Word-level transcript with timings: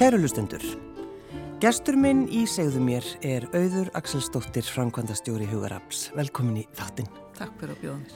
Kæru 0.00 0.16
lustendur, 0.16 0.62
gestur 1.60 1.92
minn 2.00 2.22
í 2.32 2.46
segðu 2.48 2.80
mér 2.80 3.04
er 3.20 3.44
auður 3.52 3.90
Axelsdóttir, 3.98 4.64
framkvæmdastjóri 4.64 5.44
Hugarabs. 5.50 6.06
Velkomin 6.16 6.62
í 6.62 6.64
þáttinn. 6.78 7.10
Takk 7.36 7.52
fyrir 7.60 7.74
að 7.74 7.82
bjóða 7.82 7.96
mér. 7.98 8.14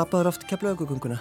Lappaður 0.00 0.30
oft 0.30 0.46
keflaugugunguna? 0.48 1.18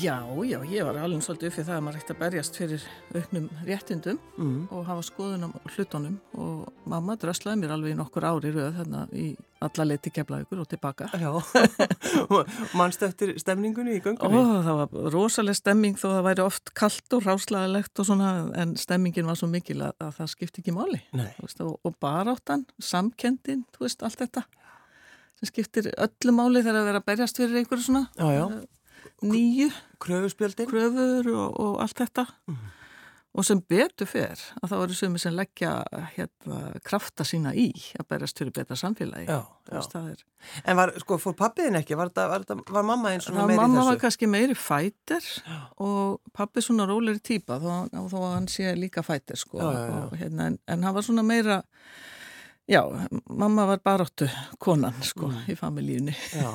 Já, 0.00 0.16
já, 0.48 0.56
ég 0.72 0.88
var 0.88 0.96
alveg 1.02 1.20
svolítið 1.26 1.50
uppið 1.50 1.68
það 1.68 1.76
að 1.76 1.84
maður 1.84 2.00
ætti 2.00 2.14
að 2.14 2.22
berjast 2.22 2.56
fyrir 2.62 2.88
auknum 3.12 3.50
réttindum 3.68 4.22
mm. 4.38 4.56
og 4.72 4.88
hafa 4.88 5.04
skoðun 5.10 5.44
á 5.44 5.48
hlutunum 5.74 6.16
og 6.40 6.88
mamma 6.88 7.20
dröslaði 7.20 7.60
mér 7.60 7.76
alveg 7.76 7.92
í 7.92 8.00
nokkur 8.00 8.30
ári 8.30 8.56
rauð 8.56 8.80
þarna 8.80 9.04
í 9.12 9.26
alla 9.64 9.86
leiti 9.88 10.12
keflaugur 10.12 10.60
og 10.62 10.68
tilbaka. 10.68 11.08
Já, 11.22 11.30
mannstu 12.76 13.08
eftir 13.08 13.32
stemningunni 13.40 13.96
í 13.98 14.02
gungunni? 14.04 14.42
Ó, 14.42 14.60
það 14.66 14.80
var 14.82 15.10
rosalega 15.14 15.60
stemming 15.60 15.98
þó 16.00 16.06
það 16.08 16.22
væri 16.28 16.44
oft 16.44 16.74
kallt 16.76 17.16
og 17.16 17.24
ráslaðilegt 17.26 18.02
og 18.02 18.10
svona 18.10 18.30
en 18.60 18.76
stemmingin 18.80 19.28
var 19.28 19.40
svo 19.40 19.48
mikil 19.52 19.80
að, 19.88 19.96
að 20.04 20.14
það 20.20 20.32
skipti 20.34 20.64
ekki 20.64 20.76
máli. 20.76 21.02
Veist, 21.16 21.64
og, 21.64 21.76
og 21.86 21.98
baráttan, 22.02 22.66
samkendin, 22.82 23.64
þú 23.76 23.88
veist, 23.88 24.06
allt 24.06 24.22
þetta 24.24 24.46
sem 25.36 25.50
skiptir 25.50 25.90
öllu 26.00 26.32
máli 26.32 26.62
þegar 26.64 26.80
að 26.80 26.88
vera 26.90 27.02
að 27.02 27.10
berjast 27.10 27.36
fyrir 27.36 27.60
einhverju 27.60 27.90
svona. 27.90 28.06
Já, 28.16 28.30
já 28.32 28.46
nýju 29.22 29.70
kröfuspjöldin 30.02 30.68
kröfur 30.68 31.28
og, 31.32 31.60
og 31.60 31.76
allt 31.82 32.00
þetta 32.02 32.26
mm. 32.46 32.56
Og 33.36 33.44
sem 33.44 33.60
betur 33.60 34.08
fer 34.08 34.40
að 34.62 34.70
það 34.72 34.84
eru 34.86 34.96
sumi 34.96 35.20
sem 35.20 35.34
leggja 35.36 35.72
hérna, 36.16 36.60
krafta 36.86 37.26
sína 37.28 37.52
í 37.56 37.68
að 38.00 38.08
berjast 38.12 38.40
fyrir 38.40 38.54
betra 38.56 38.78
samfélagi 38.80 39.28
já, 39.28 39.40
já. 39.70 40.16
En 40.64 40.78
var, 40.78 40.92
sko, 41.02 41.18
fór 41.20 41.36
pappiðin 41.36 41.78
ekki? 41.80 41.98
Var, 41.98 42.12
það, 42.16 42.30
var, 42.32 42.46
það, 42.48 42.62
var 42.76 42.86
mamma 42.86 43.12
eins 43.12 43.28
og 43.28 43.36
meiri 43.36 43.52
þessu? 43.52 43.62
Mamma 43.62 43.86
var 43.90 44.00
kannski 44.02 44.30
meiri 44.30 44.56
fætir 44.58 45.30
og 45.82 46.32
pappið 46.36 46.68
svona 46.68 46.88
róleri 46.88 47.22
týpa 47.24 47.60
þó, 47.62 47.72
þó 47.92 48.18
að 48.22 48.28
hann 48.32 48.50
sé 48.52 48.72
líka 48.78 49.04
fætir 49.06 49.40
sko, 49.40 49.60
og, 49.60 50.16
hérna, 50.16 50.52
en, 50.52 50.60
en 50.70 50.86
hann 50.86 50.96
var 50.96 51.06
svona 51.06 51.26
meira 51.26 51.62
Já, 52.66 52.82
mamma 53.30 53.62
var 53.68 53.78
baráttu 53.78 54.26
konan 54.58 54.96
sko 55.06 55.28
mm. 55.30 55.44
í 55.52 55.54
familíunni. 55.54 56.16
Já, 56.34 56.50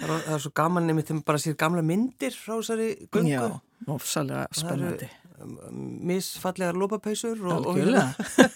Það 0.00 0.22
það 0.24 0.34
er 0.34 0.42
svo 0.44 0.50
gaman 0.56 0.86
nefnir 0.88 1.04
þegar 1.04 1.16
maður 1.18 1.26
bara 1.28 1.40
sér 1.42 1.56
gamla 1.60 1.82
myndir 1.84 2.36
frá 2.36 2.52
þessari 2.54 2.88
gungu. 3.12 3.32
Já, 3.32 3.42
ofsalega 3.92 4.46
spennandi. 4.56 5.08
Misfallegar 6.10 6.76
lópapeisur 6.78 7.40
og, 7.48 7.66
og, 7.72 7.80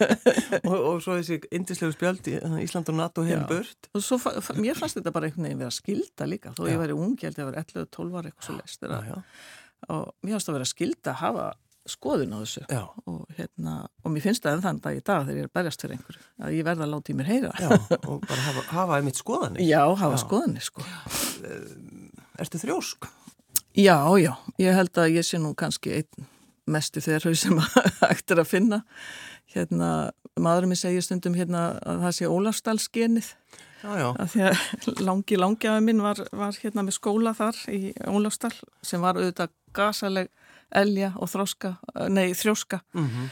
og, 0.71 0.77
og 0.77 1.03
svo 1.05 1.19
þessi 1.19 1.41
indislegu 1.55 1.95
spjöld 1.97 2.31
í 2.33 2.39
Ísland 2.65 2.93
og 2.93 2.99
NATO 3.01 3.25
hefur 3.27 3.49
bört. 3.51 3.91
Og 3.95 4.05
svo 4.05 4.21
mér 4.61 4.79
fannst 4.79 5.01
þetta 5.01 5.15
bara 5.15 5.31
einhvern 5.31 5.49
veginn 5.49 5.61
verið 5.63 5.73
að 5.73 5.79
skilda 5.81 6.31
líka. 6.31 6.55
Þó 6.57 6.65
já. 6.67 6.75
ég 6.75 6.81
væri 6.83 6.97
ung, 6.97 7.19
ég 7.21 7.41
var 7.41 7.61
11-12 7.65 8.17
ára 8.19 8.31
eitthvað 8.31 8.49
svo 8.49 8.57
leist. 8.61 8.89
Og 9.91 10.11
mér 10.25 10.37
fannst 10.37 10.51
að 10.51 10.59
vera 10.59 10.69
að 10.69 10.75
skilda 10.75 11.15
að 11.15 11.23
hafa 11.25 11.53
skoðun 11.89 12.33
á 12.33 12.39
þessu 12.41 12.63
og, 13.11 13.25
hérna, 13.37 13.75
og 14.05 14.13
mér 14.15 14.25
finnst 14.25 14.45
það 14.45 14.57
en 14.57 14.63
þann 14.65 14.79
dag 14.85 14.97
í 14.97 15.03
dag 15.05 15.27
þegar 15.27 15.41
ég 15.41 15.49
er 15.49 15.53
berjast 15.59 15.85
fyrir 15.85 15.99
einhverju 15.99 16.23
að 16.41 16.55
ég 16.57 16.67
verða 16.69 16.87
að 16.87 16.93
láta 16.95 17.13
í 17.13 17.17
mér 17.19 17.29
heyra 17.29 17.51
Já, 17.61 17.69
og 18.09 18.23
bara 18.25 18.45
hafa, 18.47 18.63
hafa 18.71 18.99
einmitt 18.99 19.21
skoðanir 19.21 19.67
Já, 19.67 19.83
hafa 19.85 20.17
já. 20.17 20.23
skoðanir 20.25 20.65
sko 20.65 20.87
Ertu 22.41 22.61
þrjósk? 22.63 23.09
Já, 23.77 23.99
já, 24.23 24.33
ég 24.63 24.79
held 24.79 25.03
að 25.03 25.19
ég 25.19 25.29
sé 25.29 25.41
nú 25.43 25.53
kannski 25.59 25.99
einn 26.01 26.31
mestu 26.71 27.03
þeirrau 27.05 27.35
sem 27.39 27.61
ættir 28.13 28.41
að 28.41 28.51
finna. 28.51 28.83
Hérna, 29.55 30.11
maðurum 30.41 30.75
ég 30.75 30.81
segja 30.81 31.05
stundum 31.05 31.37
hérna 31.39 31.75
að 31.85 32.05
það 32.07 32.17
sé 32.17 32.31
Ólafsdalsgenið 32.31 33.31
að 33.85 34.29
því 34.33 34.45
að 34.49 34.61
langi 35.09 35.39
langjafi 35.39 35.85
minn 35.85 36.03
var, 36.03 36.21
var 36.33 36.57
hérna 36.61 36.87
með 36.87 36.97
skóla 36.99 37.35
þar 37.37 37.59
í 37.73 37.93
Ólafsdal 38.09 38.55
sem 38.83 39.03
var 39.05 39.19
auðvitað 39.21 39.53
gasaleg 39.77 40.31
elja 40.75 41.13
og 41.21 41.31
þróska, 41.31 41.77
nei 42.11 42.33
þrjóska. 42.35 42.81
Mm 42.95 43.09
-hmm. 43.09 43.29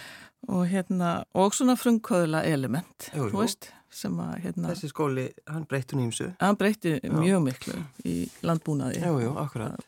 og 0.49 0.67
hérna 0.69 1.25
og 1.35 1.55
svona 1.55 1.77
frumkvöðla 1.77 2.43
element 2.45 3.11
jú, 3.15 3.31
jú. 3.31 3.39
Veist, 3.39 3.73
að, 4.05 4.37
hérna, 4.43 4.69
þessi 4.69 4.89
skóli, 4.89 5.31
hann 5.47 5.67
breytti 5.67 5.97
nýmsu 5.97 6.33
hann 6.41 6.57
breytti 6.57 7.01
Já. 7.03 7.13
mjög 7.13 7.43
miklu 7.43 7.75
í 8.05 8.29
landbúnaði. 8.43 9.01
Jú, 9.01 9.35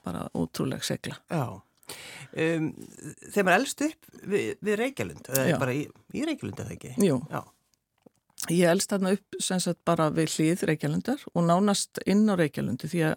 bara 0.05 0.29
ótrúlega 0.35 0.83
segla 0.83 1.17
um, 1.91 2.71
þegar 3.31 3.47
maður 3.49 3.59
eldst 3.59 3.85
upp 3.89 4.09
við, 4.23 4.49
við 4.65 4.79
Reykjalund 4.81 5.31
eða 5.33 5.61
bara 5.61 5.77
í, 5.77 5.85
í 6.15 6.25
Reykjalund 6.29 6.65
eða 6.65 6.77
ekki? 6.77 6.95
Jú. 7.05 7.21
Já. 7.31 7.43
Ég 8.53 8.69
elst 8.69 8.93
þarna 8.93 9.15
upp 9.17 9.39
sem 9.41 9.63
sagt 9.63 9.81
bara 9.89 10.11
við 10.13 10.35
hlýð 10.35 10.67
Reykjalundar 10.69 11.23
og 11.33 11.47
nánast 11.49 12.03
inn 12.05 12.27
á 12.29 12.35
Reykjalundi 12.37 12.91
því 12.93 13.07
að 13.09 13.17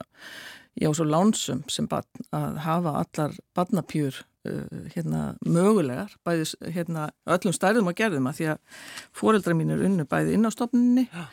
ég 0.78 0.88
á 0.88 0.92
svo 0.96 1.08
lánsum 1.10 1.66
sem 1.74 1.88
barn 1.90 2.28
að 2.38 2.60
hafa 2.64 2.96
allar 3.02 3.38
barnapjur 3.58 4.22
uh, 4.48 4.90
hérna 4.94 5.24
mögulegar 5.44 6.14
bæði 6.28 6.52
hérna 6.76 7.10
öllum 7.28 7.56
stærðum 7.56 7.92
og 7.92 7.98
gerðum 7.98 8.30
að 8.30 8.42
því 8.42 8.52
að 8.54 8.84
fóreldra 9.18 9.58
mín 9.58 9.74
er 9.76 9.84
unnu 9.88 10.08
bæði 10.08 10.38
inn 10.38 10.48
á 10.48 10.52
stofninni 10.54 11.08
ja 11.10 11.30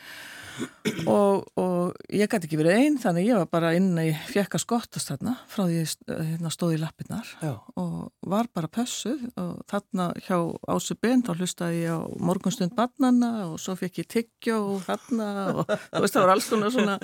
og, 1.11 1.47
og 1.59 1.95
ég 2.15 2.31
gæti 2.31 2.49
ekki 2.49 2.59
verið 2.61 2.79
einn 2.79 2.99
þannig 3.03 3.29
ég 3.29 3.41
var 3.41 3.49
bara 3.51 3.73
inn 3.77 3.91
í 4.01 4.11
fjekka 4.29 4.61
skottast 4.63 5.11
þarna 5.11 5.35
frá 5.51 5.65
því 5.65 5.81
ég 5.81 5.95
hérna, 6.11 6.53
stóði 6.55 6.79
í 6.79 6.83
lappinnar 6.83 7.33
og 7.81 7.97
var 8.31 8.49
bara 8.55 8.71
pössuð 8.73 9.25
og 9.41 9.65
þarna 9.71 10.11
hjá 10.27 10.39
Ásu 10.75 10.97
Ben 11.01 11.25
þá 11.27 11.33
hlustaði 11.35 11.83
ég 11.85 11.99
á 11.99 12.01
morgunstund 12.23 12.77
barnana 12.79 13.33
og 13.49 13.59
svo 13.63 13.77
fekk 13.81 14.05
ég 14.05 14.11
tyggja 14.17 14.61
og 14.61 14.85
þarna 14.87 15.29
og 15.55 15.75
þú 15.75 16.05
veist 16.05 16.17
það 16.17 16.25
var 16.27 16.35
alls 16.37 16.49
konar 16.53 16.75
svona 16.75 16.97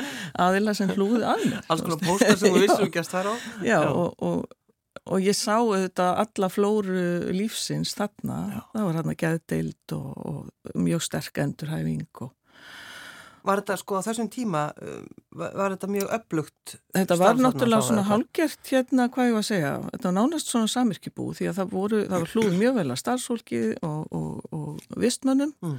aðila 0.46 0.76
sem 0.78 0.94
hlúði 0.94 1.26
að 1.26 1.44
mér 1.48 1.68
Alls 1.70 1.84
konar 1.86 2.02
póstar 2.06 2.40
sem 2.40 2.54
þú 2.54 2.64
vissum 2.64 2.86
ekki 2.86 3.02
að 3.02 3.10
stæra 3.10 3.34
á. 3.34 3.36
Já, 3.64 3.76
Já. 3.76 3.90
og, 3.90 4.16
og 4.18 4.48
Og 5.10 5.22
ég 5.24 5.34
sá 5.34 5.56
auðvitað 5.58 6.18
alla 6.22 6.48
flóru 6.52 7.02
lífsins 7.34 7.94
þarna, 7.96 8.36
Já. 8.52 8.60
það 8.74 8.84
var 8.86 8.98
hérna 8.98 9.14
gæðdeild 9.22 9.94
og, 9.96 10.10
og 10.30 10.74
mjög 10.78 11.04
sterk 11.06 11.40
endurhæfing 11.42 12.20
og, 12.26 12.32
Var 13.46 13.62
þetta 13.62 13.76
sko 13.80 14.00
á 14.00 14.02
þessum 14.04 14.28
tíma, 14.32 14.66
uh, 14.84 15.00
var, 15.38 15.72
þetta 15.72 15.88
mjög 15.90 16.12
upplugt? 16.16 16.76
Þetta 16.96 17.18
var 17.20 17.40
náttúrulega 17.40 17.86
svona 17.86 18.04
hálgjert 18.08 18.72
hérna 18.72 19.08
hvað 19.12 19.30
ég 19.30 19.36
var 19.36 19.44
að 19.44 19.48
segja. 19.48 19.74
Þetta 19.88 20.08
var 20.08 20.16
nánast 20.18 20.52
svona 20.52 20.70
samirkibú 20.70 21.28
því 21.38 21.50
að 21.50 21.60
það 21.60 21.74
voru, 21.74 22.00
það 22.06 22.24
var 22.24 22.34
hlúið 22.34 22.56
mjög 22.60 22.78
vel 22.80 22.86
að 22.86 23.02
starfsfólki 23.02 23.60
og, 23.88 24.00
og, 24.16 24.56
og 24.56 24.98
vistmönnum 25.00 25.54
mm. 25.64 25.78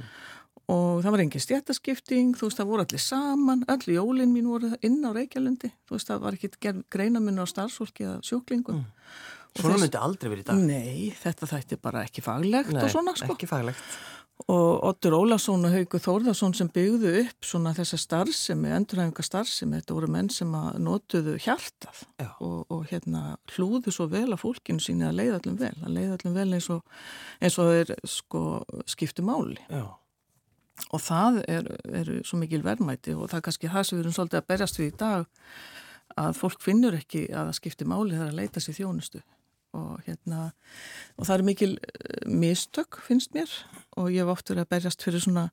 og 0.74 1.02
það 1.04 1.14
var 1.14 1.24
engin 1.26 1.44
stjættaskipting, 1.46 2.32
þú 2.38 2.48
veist 2.48 2.62
það 2.62 2.72
voru 2.72 2.86
allir 2.86 3.04
saman, 3.04 3.66
allir 3.70 3.98
jólinn 4.00 4.34
mín 4.34 4.50
voru 4.50 4.72
inn 4.82 4.98
á 5.06 5.10
Reykjalundi, 5.14 5.70
þú 5.86 5.98
veist 5.98 6.10
það 6.10 6.26
var 6.26 6.38
ekki 6.40 6.74
greinamunni 6.90 7.44
á 7.44 7.46
starfsfólki 7.46 8.08
eða 8.08 8.18
sjóklingum. 8.26 8.82
Mm. 8.82 8.98
Svona 9.52 9.76
myndi 9.82 9.98
aldrei 10.00 10.30
verið 10.32 10.42
í 10.42 10.48
dag? 10.48 10.60
Nei, 10.64 11.00
þetta 11.20 11.48
þætti 11.50 11.76
bara 11.84 12.06
ekki 12.06 12.22
faglegt 12.24 12.72
Nei, 12.72 12.86
og 12.86 12.92
svona 12.94 13.12
sko. 13.18 13.34
Ekki 13.34 13.48
faglegt 13.50 13.98
og 14.50 14.84
Ottur 14.88 15.14
Ólason 15.14 15.64
og 15.66 15.72
Haugur 15.74 16.02
Þórðarsson 16.02 16.54
sem 16.56 16.68
byggðu 16.72 17.12
upp 17.20 17.46
svona 17.46 17.72
þessa 17.76 17.98
starfsemi, 18.00 18.70
endurhæfinga 18.74 19.24
starfsemi, 19.26 19.80
þetta 19.80 19.96
voru 19.96 20.10
menn 20.10 20.30
sem 20.32 20.52
að 20.56 20.78
notuðu 20.82 21.36
hjartað 21.42 22.02
og, 22.42 22.62
og 22.72 22.86
hérna 22.90 23.36
hlúðu 23.54 23.94
svo 23.94 24.08
vel 24.12 24.28
að 24.30 24.42
fólkinu 24.42 24.82
síni 24.82 25.06
að 25.06 25.18
leiða 25.20 25.40
allum 25.40 25.58
vel, 25.60 25.74
að 25.82 25.96
leiða 25.98 26.16
allum 26.18 26.38
vel 26.38 26.48
eins 26.58 26.70
og, 26.74 26.96
eins 27.40 27.58
og 27.62 27.72
þeir 27.72 27.92
sko 28.08 28.44
skiptu 28.90 29.26
máli. 29.26 29.60
Já. 29.70 29.84
og 30.90 31.04
það 31.04 31.42
er, 31.46 31.68
er 32.02 32.14
svo 32.26 32.40
mikil 32.40 32.64
verðmæti 32.64 33.14
og 33.14 33.28
það 33.28 33.38
er 33.38 33.46
kannski 33.48 33.70
það 33.70 33.86
sem 33.86 33.98
við 33.98 34.04
erum 34.06 34.16
svolítið 34.16 34.40
að 34.40 34.50
berjast 34.50 34.80
við 34.80 34.90
í 34.90 34.96
dag 35.04 35.28
að 36.22 36.34
fólk 36.40 36.64
finnur 36.64 36.96
ekki 36.96 37.28
að 37.30 37.52
það 37.52 37.58
skipti 37.60 37.88
máli 37.88 38.16
þegar 38.16 38.32
að 38.32 38.40
leita 38.40 38.60
sér 38.60 38.80
þjónustu 38.80 39.22
og 39.72 40.02
hérna 40.06 40.52
og 41.16 41.26
það 41.26 41.34
er 41.36 41.44
mikil 41.48 41.74
eh, 41.80 42.28
mistök 42.28 43.00
finnst 43.06 43.34
mér 43.36 43.50
og 43.96 44.12
ég 44.12 44.22
hef 44.22 44.32
oft 44.32 44.50
verið 44.50 44.66
að 44.66 44.72
berjast 44.74 45.04
fyrir 45.04 45.24
svona 45.24 45.48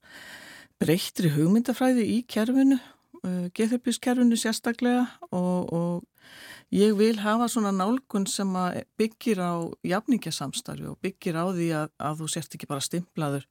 breyttri 0.80 1.32
hugmyndafræði 1.34 2.06
í 2.08 2.18
kerfinu 2.28 2.78
uh, 2.80 3.28
eh, 3.28 3.46
geðhjálpískerfinu 3.56 4.40
sérstaklega 4.40 5.06
og, 5.32 5.74
og 5.74 6.04
ég 6.76 6.96
vil 7.00 7.20
hafa 7.24 7.50
svona 7.52 7.72
nálgun 7.76 8.28
sem 8.30 8.52
byggir 9.00 9.42
á 9.44 9.68
jafningasamstarfi 9.84 10.90
og 10.92 11.00
byggir 11.04 11.40
á 11.40 11.46
því 11.52 11.70
að, 11.84 11.96
að 11.98 12.20
þú 12.22 12.30
sért 12.36 12.60
ekki 12.60 12.70
bara 12.70 12.86
stimplaður 12.86 13.48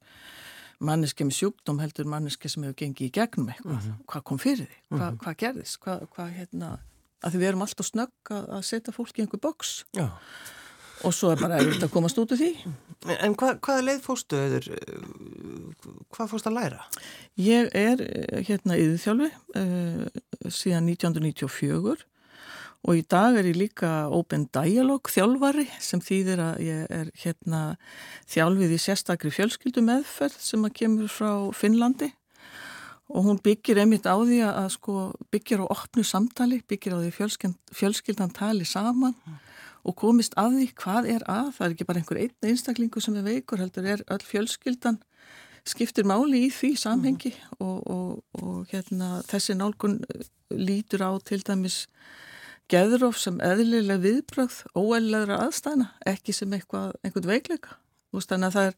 manneski 0.79 1.25
með 1.27 1.41
sjúkdóm 1.41 1.81
heldur 1.83 2.07
manneski 2.07 2.49
sem 2.49 2.63
hefur 2.63 2.77
gengið 2.79 3.09
í 3.09 3.15
gegnum 3.17 3.49
eitthvað, 3.51 3.73
mm 3.73 3.81
-hmm. 3.89 4.05
hvað 4.07 4.23
kom 4.23 4.39
fyrir 4.39 4.69
því, 4.69 4.77
Hva, 4.89 4.97
mm 4.97 5.01
-hmm. 5.01 5.17
hvað 5.23 5.35
gerðist, 5.43 5.79
hvað, 5.83 6.07
hvað 6.15 6.29
hérna, 6.37 6.69
að 7.19 7.31
því 7.31 7.37
við 7.39 7.47
erum 7.47 7.61
alltaf 7.61 7.85
snögg 7.85 8.31
að 8.31 8.63
setja 8.63 8.93
fólk 8.93 9.19
í 9.19 9.21
einhver 9.21 9.41
boks. 9.43 9.83
Já 9.93 10.07
og 11.07 11.15
svo 11.15 11.31
er 11.33 11.39
bara 11.39 11.59
erfitt 11.61 11.85
að 11.85 11.93
komast 11.93 12.19
út 12.19 12.33
úr 12.33 12.39
því. 12.39 12.51
En 13.23 13.35
hvað, 13.39 13.59
hvaða 13.63 13.85
leið 13.87 14.03
fórstu 14.03 14.39
öður? 14.39 14.69
Hvað 16.11 16.31
fórstu 16.33 16.51
að 16.51 16.57
læra? 16.57 16.85
Ég 17.39 17.71
er 17.77 18.03
eh, 18.03 18.39
hérna 18.47 18.77
yðurþjálfi 18.79 19.29
uh, 19.61 20.05
síðan 20.51 20.89
1994 20.91 22.05
og 22.79 22.95
í 22.95 23.03
dag 23.11 23.35
er 23.35 23.49
ég 23.49 23.59
líka 23.59 23.89
Open 24.15 24.45
Dialogue 24.55 25.11
þjálfari 25.11 25.65
sem 25.83 26.03
þýðir 26.03 26.43
að 26.43 26.61
ég 26.63 26.93
er 26.95 27.09
hérna 27.23 27.63
þjálfið 28.31 28.75
í 28.75 28.79
sérstakri 28.79 29.33
fjölskyldu 29.35 29.83
meðferð 29.83 30.39
sem 30.43 30.63
að 30.63 30.77
kemur 30.79 31.11
frá 31.11 31.31
Finnlandi 31.55 32.13
og 33.09 33.25
hún 33.25 33.41
byggir 33.43 33.81
einmitt 33.81 34.07
á 34.07 34.15
því 34.15 34.39
að 34.47 34.71
sko 34.77 35.09
byggir 35.33 35.65
á 35.65 35.67
opnu 35.67 36.05
samtali, 36.07 36.61
byggir 36.69 36.95
á 36.95 37.03
því 37.03 37.51
fjölskyldan 37.75 38.35
tali 38.35 38.67
saman 38.67 39.15
mm 39.15 39.45
og 39.83 39.95
komist 39.99 40.35
að 40.39 40.59
því 40.59 40.69
hvað 40.81 41.11
er 41.15 41.27
að, 41.31 41.53
það 41.57 41.65
er 41.67 41.75
ekki 41.75 41.87
bara 41.89 42.01
einhver 42.01 42.21
einn 42.23 42.49
einstaklingu 42.51 43.03
sem 43.03 43.19
er 43.19 43.27
veikur, 43.27 43.61
heldur 43.61 43.87
er 43.87 44.03
öll 44.11 44.25
fjölskyldan 44.25 44.99
skiptir 45.67 46.07
máli 46.07 46.45
í 46.47 46.49
því 46.53 46.71
samhengi 46.79 47.31
mm. 47.35 47.59
og, 47.65 47.77
og, 47.91 48.41
og 48.41 48.73
hérna, 48.73 49.19
þessi 49.29 49.55
nálgun 49.57 49.99
lítur 50.53 51.05
á 51.05 51.11
til 51.25 51.41
dæmis 51.45 51.83
geðróf 52.69 53.17
sem 53.19 53.39
eðlilega 53.43 54.01
viðbröð 54.03 54.59
óeðlega 54.77 55.39
aðstæðna, 55.45 55.89
ekki 56.09 56.35
sem 56.35 56.51
eitthvað, 56.53 56.93
einhvern 57.03 57.31
veikleika. 57.31 57.79
Þannig 58.13 58.49
að 58.49 58.55
það 58.57 58.69
er, 58.69 58.77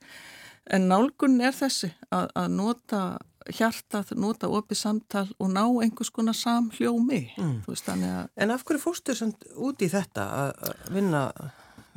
en 0.77 0.87
nálgun 0.91 1.37
er 1.43 1.55
þessi 1.55 1.91
að, 2.11 2.29
að 2.39 2.47
nota 2.55 3.01
hjartað, 3.49 4.13
nota 4.19 4.49
opið 4.51 4.79
samtal 4.79 5.27
og 5.39 5.51
ná 5.53 5.63
einhvers 5.83 6.11
konar 6.13 6.37
samhljómi. 6.37 7.21
Mm. 7.37 7.59
Veist, 7.67 7.89
að... 7.89 8.27
En 8.35 8.53
af 8.53 8.65
hverju 8.67 8.81
fórstu 8.83 9.15
út 9.55 9.81
í 9.81 9.89
þetta 9.91 10.27
að 10.41 10.73
vinna 10.93 11.27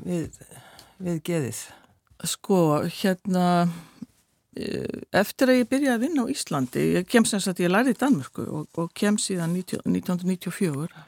við, 0.05 0.39
við 1.03 1.21
geðið? 1.29 1.65
Sko, 2.25 2.61
hérna, 3.03 3.47
e, 4.57 4.85
eftir 5.13 5.53
að 5.53 5.61
ég 5.61 5.73
byrjaði 5.73 5.97
að 5.97 6.07
vinna 6.07 6.25
á 6.25 6.33
Íslandi, 6.33 6.87
ég 6.99 7.11
kem 7.11 7.27
sem 7.29 7.43
sagt, 7.43 7.61
ég 7.61 7.73
lærði 7.73 7.97
í 7.97 8.01
Danmörku 8.01 8.47
og, 8.49 8.71
og 8.81 8.95
kem 8.97 9.19
síðan 9.21 9.57
19, 9.59 9.85
1994 9.91 11.05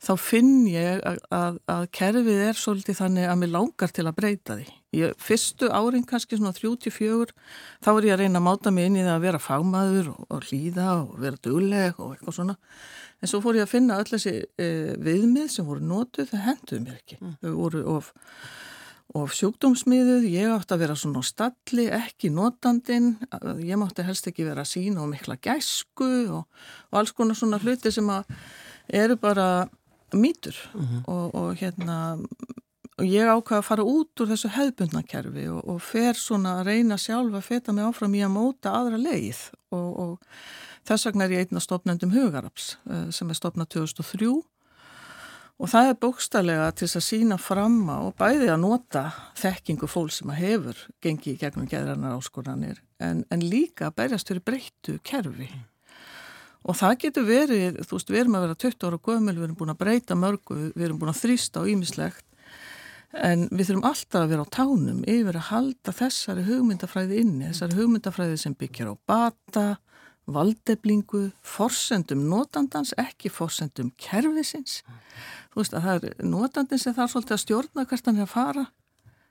þá 0.00 0.12
finn 0.16 0.52
ég 0.70 1.00
að, 1.04 1.18
að, 1.34 1.58
að 1.68 1.88
kerfið 1.96 2.44
er 2.48 2.58
svolítið 2.58 3.00
þannig 3.02 3.28
að 3.28 3.40
mér 3.42 3.52
langar 3.58 3.92
til 3.94 4.06
að 4.08 4.16
breyta 4.16 4.56
því. 4.58 4.68
Ég, 4.90 5.12
fyrstu 5.22 5.68
árin 5.70 6.02
kannski 6.02 6.34
svona 6.34 6.50
34 6.56 7.30
þá 7.78 7.90
er 7.92 8.06
ég 8.08 8.14
að 8.16 8.22
reyna 8.24 8.40
að 8.40 8.46
máta 8.48 8.72
mig 8.74 8.88
inn 8.88 8.96
í 8.98 9.04
það 9.04 9.12
að 9.12 9.26
vera 9.26 9.40
fagmaður 9.42 10.08
og, 10.10 10.24
og 10.26 10.48
hlýða 10.48 10.86
og 10.96 11.12
vera 11.22 11.38
dugleg 11.46 12.00
og 12.02 12.16
eitthvað 12.16 12.36
svona. 12.40 12.56
En 13.20 13.30
svo 13.30 13.38
fór 13.44 13.60
ég 13.60 13.68
að 13.68 13.74
finna 13.76 14.00
öll 14.00 14.08
þessi 14.08 14.32
e, 14.58 14.70
viðmið 14.98 15.52
sem 15.54 15.68
voru 15.68 15.84
nótuð, 15.86 16.32
það 16.32 16.44
henduði 16.48 16.80
mér 16.82 16.98
ekki. 16.98 17.20
Mm. 17.20 17.36
Þau 17.38 17.54
voru 17.60 17.84
of, 17.92 18.10
of 19.20 19.36
sjúkdómsmiðuð, 19.38 20.26
ég 20.32 20.54
átti 20.56 20.74
að 20.74 20.82
vera 20.82 20.98
svona 20.98 21.22
stalli, 21.28 21.86
ekki 21.94 22.32
nótandin, 22.34 23.12
ég 23.62 23.78
mátti 23.78 24.08
helst 24.08 24.26
ekki 24.32 24.48
vera 24.48 24.66
sín 24.66 24.98
og 24.98 25.12
mikla 25.12 25.38
gæsku 25.38 26.10
og, 26.40 26.64
og 26.90 26.98
alls 26.98 27.14
konar 27.14 27.38
svona 27.38 27.62
hluti 27.62 27.94
sem 27.94 28.10
að 28.10 28.26
eru 28.90 29.14
bara 29.20 29.68
mýtur 30.10 30.56
mm 30.74 30.80
-hmm. 30.80 31.02
og, 31.06 31.34
og 31.34 31.54
hérna 31.54 32.18
og 33.00 33.08
ég 33.08 33.30
ákvaði 33.30 33.62
að 33.62 33.66
fara 33.66 33.84
út 33.88 34.20
úr 34.20 34.28
þessu 34.28 34.50
hefðbundnakerfi 34.52 35.46
og, 35.48 35.60
og 35.72 35.80
fer 35.80 36.18
svona 36.18 36.58
að 36.58 36.68
reyna 36.68 36.98
sjálfa 37.00 37.40
að 37.40 37.46
feta 37.46 37.72
mig 37.72 37.86
áfram 37.88 38.16
í 38.18 38.20
að 38.26 38.34
móta 38.34 38.74
aðra 38.76 39.00
leið. 39.00 39.40
Og, 39.72 39.88
og 40.04 40.88
þess 40.88 41.08
vegna 41.08 41.26
er 41.26 41.34
ég 41.36 41.46
einna 41.46 41.62
stopnendum 41.64 42.12
hugaraps 42.12 42.74
eh, 42.90 43.08
sem 43.14 43.30
er 43.30 43.38
stopnað 43.38 43.70
2003 43.78 44.30
og 45.60 45.68
það 45.68 45.90
er 45.90 45.98
bókstallega 46.00 46.68
til 46.76 46.88
að 46.88 47.04
sína 47.04 47.36
fram 47.40 47.82
á 47.92 48.00
og 48.00 48.14
bæði 48.20 48.48
að 48.52 48.62
nota 48.62 49.02
þekkingu 49.40 49.88
fólk 49.90 50.14
sem 50.16 50.30
að 50.32 50.40
hefur 50.40 50.84
gengið 51.04 51.34
í 51.34 51.40
gegnum 51.42 51.68
geðranar 51.68 52.16
áskoranir 52.16 52.80
en, 53.00 53.26
en 53.28 53.44
líka 53.44 53.90
að 53.90 53.98
berjast 54.00 54.32
fyrir 54.32 54.44
breyttu 54.44 54.96
kerfi. 55.04 55.50
Og 56.68 56.76
það 56.76 56.96
getur 57.04 57.24
verið, 57.24 57.78
þú 57.88 57.96
veist, 57.96 58.10
við 58.12 58.22
erum 58.22 58.34
að 58.36 58.42
vera 58.44 58.56
20 58.64 58.88
ára 58.88 58.98
gömul, 59.04 59.36
við 59.36 59.44
erum 59.46 59.56
búin 59.56 59.72
að 59.72 59.78
breyta 59.80 60.16
mörgu, 60.16 60.56
við 60.74 60.86
erum 60.86 60.98
búin 61.00 61.12
að 61.12 61.22
þrýsta 61.22 61.62
á 61.64 61.68
ímislegt 61.72 62.24
en 63.16 63.46
við 63.50 63.70
þurfum 63.70 63.86
alltaf 63.90 64.22
að 64.22 64.32
vera 64.32 64.46
á 64.46 64.54
tánum 64.54 65.02
yfir 65.08 65.38
að 65.38 65.48
halda 65.50 65.94
þessari 65.96 66.46
hugmyndafræði 66.46 67.22
inni, 67.24 67.48
þessari 67.50 67.78
hugmyndafræði 67.80 68.40
sem 68.42 68.56
byggjar 68.58 68.92
á 68.92 68.94
bata, 69.10 69.66
valdeblingu, 70.30 71.24
forsendum 71.42 72.22
notandans, 72.30 72.94
ekki 73.00 73.32
forsendum 73.34 73.90
kervisins. 73.98 74.80
Þú 75.50 75.62
veist 75.62 75.74
að 75.74 75.86
það 75.88 76.08
er 76.10 76.26
notandins 76.30 76.86
sem 76.86 76.94
þarf 76.94 77.16
svolítið 77.16 77.36
að 77.36 77.44
stjórna 77.44 77.86
hvert 77.90 78.10
hann 78.10 78.20
er 78.20 78.28
að 78.28 78.34
fara. 78.36 78.66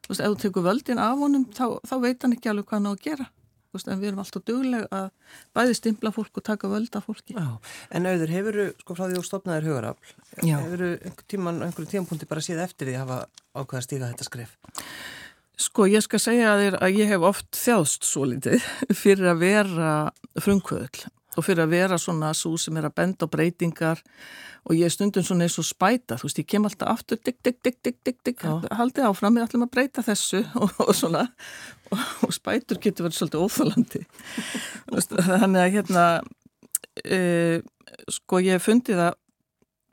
Þú 0.04 0.12
veist, 0.12 0.24
ef 0.24 0.34
þú 0.34 0.40
tekur 0.44 0.68
völdin 0.68 1.04
af 1.04 1.20
honum, 1.24 1.46
þá, 1.56 1.66
þá 1.88 1.96
veit 2.04 2.24
hann 2.26 2.36
ekki 2.36 2.52
alveg 2.52 2.68
hvað 2.68 2.82
hann 2.82 2.92
á 2.92 2.94
að 2.94 3.06
gera 3.08 3.30
en 3.78 4.02
við 4.02 4.10
erum 4.10 4.22
alltaf 4.24 4.46
dugleg 4.48 4.88
að 4.96 5.10
bæði 5.58 5.76
stimpla 5.78 6.12
fólk 6.16 6.42
og 6.42 6.46
taka 6.48 6.72
völda 6.72 7.02
fólki 7.06 7.36
Já. 7.38 7.60
En 7.94 8.10
auður, 8.10 8.34
hefur 8.34 8.60
þú, 8.60 8.68
sko 8.82 8.98
frá 8.98 9.06
því 9.06 9.20
þú 9.20 9.28
stopnaðir 9.28 9.70
hugarafl, 9.70 10.16
hefur 10.42 10.84
þú 10.86 10.92
einhverjum 11.30 11.92
tímanpunti 11.94 12.30
bara 12.30 12.46
síða 12.46 12.66
eftir 12.66 12.90
því 12.90 12.98
að 12.98 13.04
hafa 13.06 13.20
ákveða 13.62 13.86
stíga 13.86 14.10
þetta 14.10 14.28
skref? 14.30 14.58
Sko, 15.60 15.86
ég 15.92 16.04
skal 16.06 16.22
segja 16.24 16.54
að, 16.54 16.64
þér, 16.64 16.80
að 16.88 16.98
ég 17.02 17.14
hef 17.14 17.30
oft 17.30 17.50
þjást 17.60 18.08
svo 18.08 18.26
litið 18.32 18.68
fyrir 19.04 19.34
að 19.34 19.42
vera 19.44 19.94
frumkvöðl 20.40 21.10
og 21.40 21.46
fyrir 21.48 21.66
að 21.66 21.74
vera 21.74 22.00
svona 22.02 22.32
svo 22.38 22.56
sem 22.60 22.78
er 22.80 22.90
að 22.90 22.96
benda 23.00 23.28
á 23.28 23.32
breytingar 23.32 24.02
og 24.68 24.76
ég 24.76 24.90
er 24.90 24.94
stundum 24.94 25.26
svona 25.26 25.48
eins 25.48 25.58
og 25.62 25.68
spæta, 25.68 26.18
þú 26.20 26.28
veist, 26.28 26.42
ég 26.42 26.50
kem 26.50 26.68
alltaf 26.68 26.92
aftur, 26.92 27.20
digg, 27.24 27.38
digg, 27.46 27.58
digg, 27.64 27.78
digg, 27.86 27.98
digg, 28.06 28.20
digg, 28.28 28.44
haldið 28.76 29.08
áfram, 29.08 29.38
við 29.38 29.48
ætlum 29.48 29.66
að 29.66 29.72
breyta 29.78 30.04
þessu 30.06 30.44
og, 30.62 30.76
og 30.86 30.92
svona, 30.98 31.26
og, 31.90 32.04
og 32.28 32.36
spætur 32.36 32.82
getur 32.84 33.08
verið 33.08 33.22
svolítið 33.22 33.48
óþálandi. 33.48 34.04
Þannig 35.16 35.64
að 35.64 35.74
hérna, 35.78 36.06
e, 37.06 37.20
sko 38.20 38.44
ég 38.44 38.60
hef 38.60 38.70
fundið 38.70 39.04
að 39.08 39.18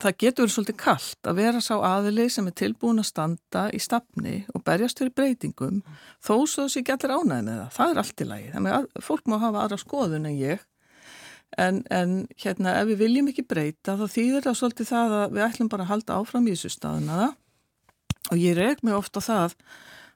það 0.03 0.17
getur 0.21 0.45
verið 0.45 0.55
svolítið 0.57 0.79
kallt 0.83 1.29
að 1.31 1.39
vera 1.41 1.61
sá 1.65 1.75
aðili 1.79 2.27
sem 2.33 2.49
er 2.51 2.57
tilbúin 2.61 3.01
að 3.01 3.09
standa 3.09 3.67
í 3.73 3.81
stafni 3.81 4.39
og 4.53 4.65
berjast 4.67 5.01
fyrir 5.01 5.15
breytingum, 5.17 5.83
þó 6.21 6.35
svo 6.45 6.67
þessi 6.67 6.85
getur 6.85 7.15
ánæði 7.17 7.47
með 7.47 7.61
það, 7.63 7.71
það 7.79 7.93
er 7.93 8.01
allt 8.03 8.25
í 8.25 8.29
lagi. 8.33 8.51
Þannig 8.53 8.77
að 8.77 9.05
fólk 9.07 9.31
má 9.31 9.39
hafa 9.41 9.63
aðra 9.63 9.81
skoðun 9.81 10.29
en 10.29 10.37
ég 10.37 10.67
En, 11.57 11.85
en 11.95 12.27
hérna 12.43 12.75
ef 12.81 12.89
við 12.91 13.03
viljum 13.05 13.29
ekki 13.31 13.47
breyta 13.49 13.95
þá 13.97 14.07
þýðir 14.13 14.45
það 14.45 14.57
svolítið 14.59 14.89
það 14.91 15.13
að 15.17 15.37
við 15.37 15.45
ætlum 15.47 15.69
bara 15.73 15.85
að 15.87 15.93
halda 15.93 16.17
áfram 16.21 16.49
í 16.51 16.57
þessu 16.57 16.73
staðuna 16.75 17.29
og 18.33 18.41
ég 18.43 18.57
reg 18.59 18.83
mig 18.85 18.97
ofta 18.97 19.23
það 19.23 19.55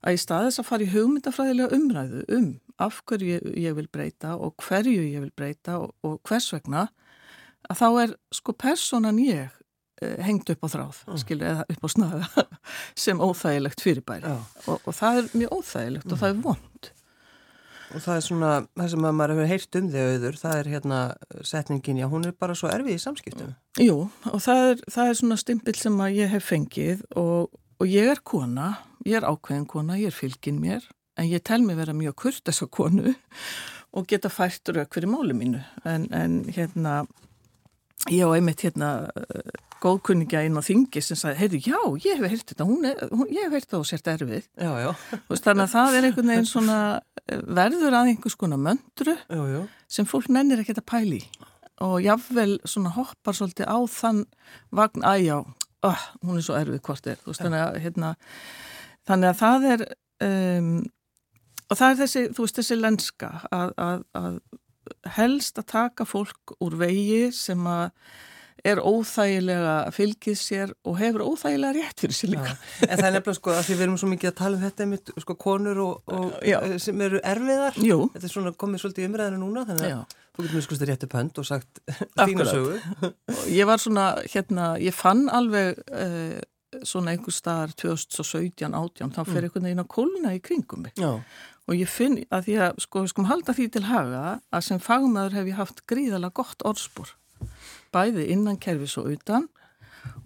að 0.00 0.16
í 0.16 0.20
staðis 0.20 0.58
að 0.60 0.68
fara 0.68 0.86
í 0.86 0.90
hugmyndafræðilega 0.90 1.78
umræðu 1.78 2.24
um 2.36 2.50
af 2.80 3.00
hverju 3.08 3.36
ég, 3.36 3.48
ég 3.60 3.76
vil 3.76 3.86
breyta 3.92 4.34
og 4.40 4.56
hverju 4.64 5.04
ég 5.04 5.24
vil 5.24 5.32
breyta 5.36 5.78
og, 5.84 5.94
og 6.06 6.18
hvers 6.26 6.50
vegna 6.54 6.88
að 7.68 7.80
þá 7.82 7.88
er 8.02 8.14
sko 8.34 8.54
personan 8.56 9.20
ég 9.22 9.50
eh, 10.00 10.16
hengt 10.24 10.50
upp 10.52 10.64
á 10.64 10.68
þráð, 10.72 11.02
mm. 11.06 11.20
skilur, 11.20 11.50
eða 11.50 11.66
upp 11.68 11.84
á 11.84 11.88
snaga 11.94 12.46
sem 13.04 13.20
óþægilegt 13.20 13.84
fyrirbæri 13.84 14.32
og, 14.32 14.80
og 14.80 14.96
það 14.96 15.20
er 15.20 15.30
mjög 15.36 15.58
óþægilegt 15.58 16.08
mm. 16.08 16.14
og 16.14 16.22
það 16.22 16.32
er 16.32 16.42
vond 16.48 16.90
Og 17.90 18.02
það 18.04 18.16
er 18.16 18.22
svona, 18.22 18.50
það 18.78 18.90
sem 18.92 19.06
maður 19.06 19.32
hefur 19.34 19.50
heyrt 19.50 19.78
um 19.80 19.88
þig 19.90 20.10
auður, 20.12 20.36
það 20.38 20.58
er 20.58 20.70
hérna 20.74 21.00
setningin, 21.46 21.98
já 21.98 22.06
hún 22.10 22.28
er 22.28 22.36
bara 22.38 22.54
svo 22.58 22.70
erfið 22.70 22.94
í 22.94 23.02
samskiptum. 23.02 23.56
Jú, 23.82 23.96
og 24.30 24.44
það 24.44 24.62
er, 24.68 24.84
það 24.94 25.10
er 25.10 25.18
svona 25.18 25.38
stimpil 25.40 25.74
sem 25.78 25.98
að 26.04 26.20
ég 26.20 26.30
hef 26.34 26.46
fengið 26.52 27.02
og, 27.18 27.50
og 27.80 27.90
ég 27.90 28.12
er 28.12 28.22
kona, 28.22 28.70
ég 29.08 29.18
er 29.18 29.26
ákveðin 29.26 29.66
kona, 29.70 29.98
ég 29.98 30.12
er 30.12 30.16
fylgin 30.16 30.62
mér, 30.62 30.86
en 31.18 31.30
ég 31.30 31.42
tel 31.46 31.64
mig 31.66 31.80
vera 31.80 31.96
mjög 31.96 32.16
kurt 32.22 32.46
þessa 32.46 32.70
konu 32.70 33.16
og 33.90 34.06
geta 34.10 34.30
fært 34.30 34.70
rauk 34.74 34.94
fyrir 34.94 35.10
málu 35.10 35.34
mínu. 35.34 35.64
En, 35.82 36.06
en 36.14 36.40
hérna, 36.54 37.02
ég 38.08 38.24
á 38.24 38.30
einmitt 38.32 38.64
hérna 38.64 38.90
góðkunningja 39.80 40.42
inn 40.44 40.58
á 40.60 40.62
þingi 40.64 41.02
sem 41.04 41.18
sagði, 41.18 41.38
heyrðu, 41.40 41.60
já, 41.64 41.78
ég 42.04 42.20
hef 42.20 42.32
heyrt 42.34 42.52
þetta, 42.52 42.66
hún 42.68 42.88
er, 42.88 43.04
hún, 43.12 43.28
ég 43.32 43.46
hef 43.46 43.54
heyrt 43.56 43.70
það 43.70 43.80
og 43.80 43.88
sért 43.88 44.10
erfið. 44.12 44.48
Já, 44.60 44.72
já. 44.82 44.90
Þannig 45.30 45.64
að 45.64 45.72
það 45.74 45.96
er 45.96 46.08
einhvern 46.08 46.32
veginn 46.32 46.50
svona, 46.50 46.80
eh, 47.24 47.44
verður 47.60 47.96
að 47.96 48.10
einhvers 48.12 48.36
konar 48.40 48.60
möndru 48.60 49.16
já, 49.16 49.42
já. 49.54 49.60
sem 49.88 50.08
fólk 50.08 50.28
nennir 50.32 50.60
ekki 50.60 50.76
að 50.76 50.86
pæli 50.92 51.22
og 51.80 51.96
jáfnvel 52.04 52.58
svona 52.68 52.92
hoppar 52.92 53.36
svolítið 53.36 53.70
á 53.72 53.78
þann 53.88 54.24
vagn, 54.76 55.04
að 55.06 55.24
já, 55.24 55.36
oh, 55.88 56.06
hún 56.26 56.36
er 56.36 56.44
svo 56.44 56.58
erfið 56.58 56.82
hvort 56.84 57.08
er, 57.08 57.20
veist, 57.24 57.40
þannig 57.40 57.62
að, 57.64 57.78
hérna, 57.86 58.14
þannig 59.08 59.30
að 59.30 59.38
það 59.40 59.68
er, 59.70 59.84
um, 60.26 60.74
og 61.70 61.80
það 61.80 61.86
er 61.88 62.00
þessi, 62.02 62.24
þú 62.36 62.44
veist, 62.44 62.60
þessi 62.60 62.78
lenska 62.80 63.30
að, 63.48 63.72
að, 63.80 64.04
að 64.20 64.36
helst 65.16 65.60
að 65.60 65.70
taka 65.74 66.08
fólk 66.08 66.56
úr 66.60 66.76
vegi 66.80 67.30
sem 67.34 67.64
að 67.68 67.90
er 68.66 68.80
óþægilega 68.84 69.74
fylgið 69.94 70.36
sér 70.36 70.72
og 70.84 70.98
hefur 71.00 71.24
óþægilega 71.30 71.72
rétt 71.78 72.02
fyrir 72.02 72.16
sér 72.16 72.32
líka. 72.34 72.52
Já, 72.52 72.88
en 72.88 73.00
það 73.00 73.06
er 73.06 73.14
nefnilega 73.16 73.38
sko 73.38 73.54
að 73.54 73.62
því 73.66 73.76
við 73.76 73.84
erum 73.86 73.98
svo 74.02 74.10
mikið 74.10 74.30
að 74.30 74.36
tala 74.40 74.58
um 74.58 74.64
þetta 74.66 74.88
með 74.90 75.12
sko 75.24 75.36
konur 75.40 75.82
og, 75.84 76.12
og 76.12 76.34
eh, 76.42 76.76
sem 76.82 77.04
eru 77.06 77.22
erfiðar. 77.32 77.80
Jú. 77.80 77.98
Þetta 78.14 78.28
er 78.28 78.34
svona 78.34 78.54
komið 78.60 78.84
svolítið 78.84 79.08
umræðinu 79.08 79.40
núna 79.40 79.64
þannig 79.70 79.94
að 79.96 80.16
þú 80.20 80.44
getur 80.44 80.58
mjög 80.58 80.66
skustu 80.68 80.88
rétt 80.90 81.06
upp 81.06 81.16
hönd 81.18 81.40
og 81.42 81.48
sagt 81.48 81.82
þínu 82.20 82.48
sögu. 82.48 83.12
Ég 83.48 83.68
var 83.70 83.82
svona, 83.82 84.06
hérna, 84.34 84.72
ég 84.82 84.96
fann 84.96 85.26
alveg 85.32 85.80
uh, 85.88 86.40
svona 86.86 87.14
einhver 87.14 87.34
staðar 87.34 87.72
2017, 87.80 88.76
18, 88.76 89.14
þá 89.16 89.22
fer 89.24 89.40
mm. 89.40 89.46
einhvern 89.48 89.66
veginn 89.68 89.82
að 89.84 89.90
kóluna 89.96 90.36
í 90.36 90.42
kringum 90.44 90.84
mig. 90.86 90.94
Já. 91.00 91.16
Og 91.70 91.78
ég 91.78 91.90
finn 91.90 92.18
að 92.34 92.48
því 92.48 92.54
að, 92.66 92.80
sko, 92.82 93.04
skum 93.06 93.28
halda 93.30 93.54
því 93.54 93.68
til 93.76 93.84
haga 93.86 94.24
að 94.50 94.64
sem 94.66 94.80
fagmaður 94.82 95.36
hef 95.38 95.50
ég 95.52 95.60
haft 95.60 95.84
gríðala 95.90 96.32
gott 96.34 96.64
orðspor. 96.66 97.12
Bæði 97.94 98.26
innan 98.34 98.58
kerfis 98.58 98.96
og 98.98 99.12
utan. 99.12 99.46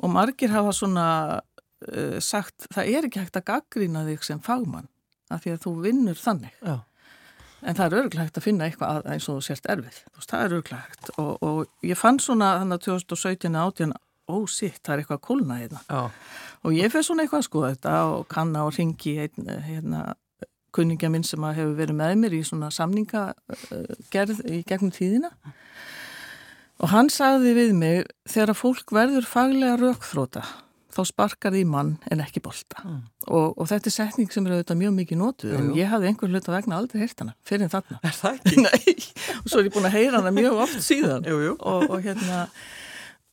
Og 0.01 0.09
margir 0.15 0.55
hafa 0.55 0.73
svona 0.73 1.07
uh, 1.37 2.17
sagt 2.25 2.69
það 2.73 2.91
er 2.95 3.09
ekki 3.09 3.21
hægt 3.21 3.39
að 3.41 3.49
gaggrýna 3.51 4.07
þig 4.09 4.25
sem 4.25 4.41
fagmann 4.41 4.89
af 5.33 5.45
því 5.45 5.55
að 5.55 5.63
þú 5.67 5.75
vinnur 5.85 6.21
þannig. 6.21 6.57
Já. 6.65 6.79
en 7.65 7.77
það 7.77 7.87
er 7.87 7.99
örglega 8.03 8.25
hægt 8.27 8.39
að 8.39 8.45
finna 8.45 8.67
eitthvað 8.69 9.07
eins 9.09 9.27
og 9.33 9.39
sért 9.45 9.69
erfið, 9.73 10.01
veist, 10.13 10.31
það 10.31 10.43
er 10.43 10.57
örglega 10.59 10.81
hægt. 10.85 11.13
Og, 11.21 11.31
og 11.45 11.87
ég 11.89 11.97
fann 11.97 12.19
svona 12.21 12.51
þannig 12.61 12.77
að 12.77 12.89
2017 12.91 13.57
átjan 13.61 13.95
ó 14.29 14.37
sitt, 14.49 14.81
það 14.85 14.93
er 14.93 15.03
eitthvað 15.03 15.19
að 15.19 15.25
kólna 15.29 15.57
hérna. 15.61 15.81
Og 16.65 16.77
ég 16.77 16.93
fyrir 16.93 17.07
svona 17.07 17.25
eitthvað 17.25 17.43
að 17.43 17.49
skoða 17.49 17.71
þetta 17.75 17.95
og 18.11 18.27
kanna 18.33 18.67
og 18.69 18.77
ringi 18.77 19.15
einn 19.25 19.51
hérna, 19.65 20.03
kunningja 20.75 21.11
minn 21.13 21.27
sem 21.27 21.45
hefur 21.47 21.77
verið 21.79 21.99
með 22.01 22.17
mér 22.23 22.37
í 22.39 22.43
svona 22.47 22.71
samningagerð 22.75 24.45
í 24.51 24.63
gegnum 24.69 24.93
tíðina 24.95 25.33
og 26.83 26.91
hann 26.91 27.11
sagði 27.13 27.55
við 27.57 27.73
mig 27.79 28.05
þegar 28.29 28.59
fólk 28.59 28.95
verður 28.95 29.27
faglega 29.29 29.79
raukþróta 29.81 30.45
þá 30.95 31.01
sparkar 31.09 31.55
því 31.55 31.65
mann 31.69 31.93
en 32.13 32.23
ekki 32.23 32.43
bolta 32.45 32.83
mm. 32.85 33.01
og, 33.27 33.57
og 33.59 33.69
þetta 33.71 33.91
er 33.91 33.97
setning 33.97 34.31
sem 34.31 34.47
er 34.47 34.57
auðvitað 34.57 34.81
mjög 34.83 34.95
mikið 35.01 35.21
nótuð 35.21 35.57
en 35.59 35.73
ég 35.79 35.91
hafði 35.91 36.11
einhver 36.11 36.31
hlut 36.31 36.49
að 36.49 36.57
vegna 36.59 36.79
aldrei 36.79 37.03
heyrt 37.03 37.23
hana 37.23 37.35
fyrir 37.47 37.73
þarna 37.73 38.01
Er 38.05 38.17
það 38.19 38.39
ekki? 38.39 38.63
Nei, 38.67 38.95
og 39.41 39.51
svo 39.51 39.61
er 39.61 39.69
ég 39.69 39.75
búin 39.75 39.89
að 39.91 39.97
heyra 39.99 40.21
hana 40.21 40.35
mjög 40.35 40.63
oft 40.67 40.81
síðan 40.87 41.29
jú, 41.29 41.41
jú. 41.49 41.57
Og, 41.59 41.87
og 41.89 42.07
hérna 42.07 42.45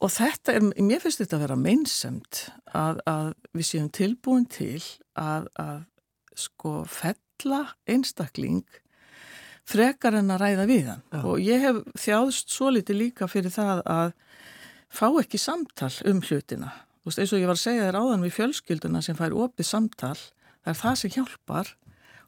og 0.02 0.14
þetta 0.16 0.58
er, 0.58 0.68
mér 0.82 1.04
finnst 1.04 1.22
þetta 1.22 1.38
að 1.38 1.46
vera 1.46 1.60
meinsemt 1.62 2.44
að, 2.74 3.02
að 3.06 3.32
við 3.58 3.70
séum 3.70 3.92
tilbúin 3.94 4.48
til 4.50 4.82
að, 5.20 5.50
að 5.62 5.84
sko 6.48 6.82
fella 6.90 7.20
einstakling 7.90 8.66
frekar 9.68 10.18
en 10.20 10.34
að 10.34 10.44
ræða 10.44 10.68
við 10.70 10.88
hann. 10.90 11.04
Já. 11.12 11.22
og 11.22 11.42
ég 11.44 11.66
hef 11.66 11.82
þjáðst 12.04 12.54
svo 12.54 12.72
litið 12.74 13.00
líka 13.00 13.28
fyrir 13.32 13.54
það 13.54 13.84
að 13.86 14.14
fá 14.92 15.08
ekki 15.22 15.40
samtal 15.40 15.94
um 16.10 16.22
hlutina. 16.26 16.74
Þú 17.02 17.10
veist, 17.10 17.22
eins 17.22 17.34
og 17.34 17.42
ég 17.42 17.50
var 17.50 17.58
að 17.58 17.64
segja 17.64 17.88
þér 17.88 18.00
áðan 18.02 18.26
við 18.26 18.36
fjölskylduna 18.38 19.02
sem 19.02 19.18
fær 19.18 19.38
opið 19.46 19.68
samtal, 19.68 20.18
það 20.62 20.74
er 20.74 20.80
það 20.82 21.00
sem 21.00 21.14
hjálpar. 21.16 21.72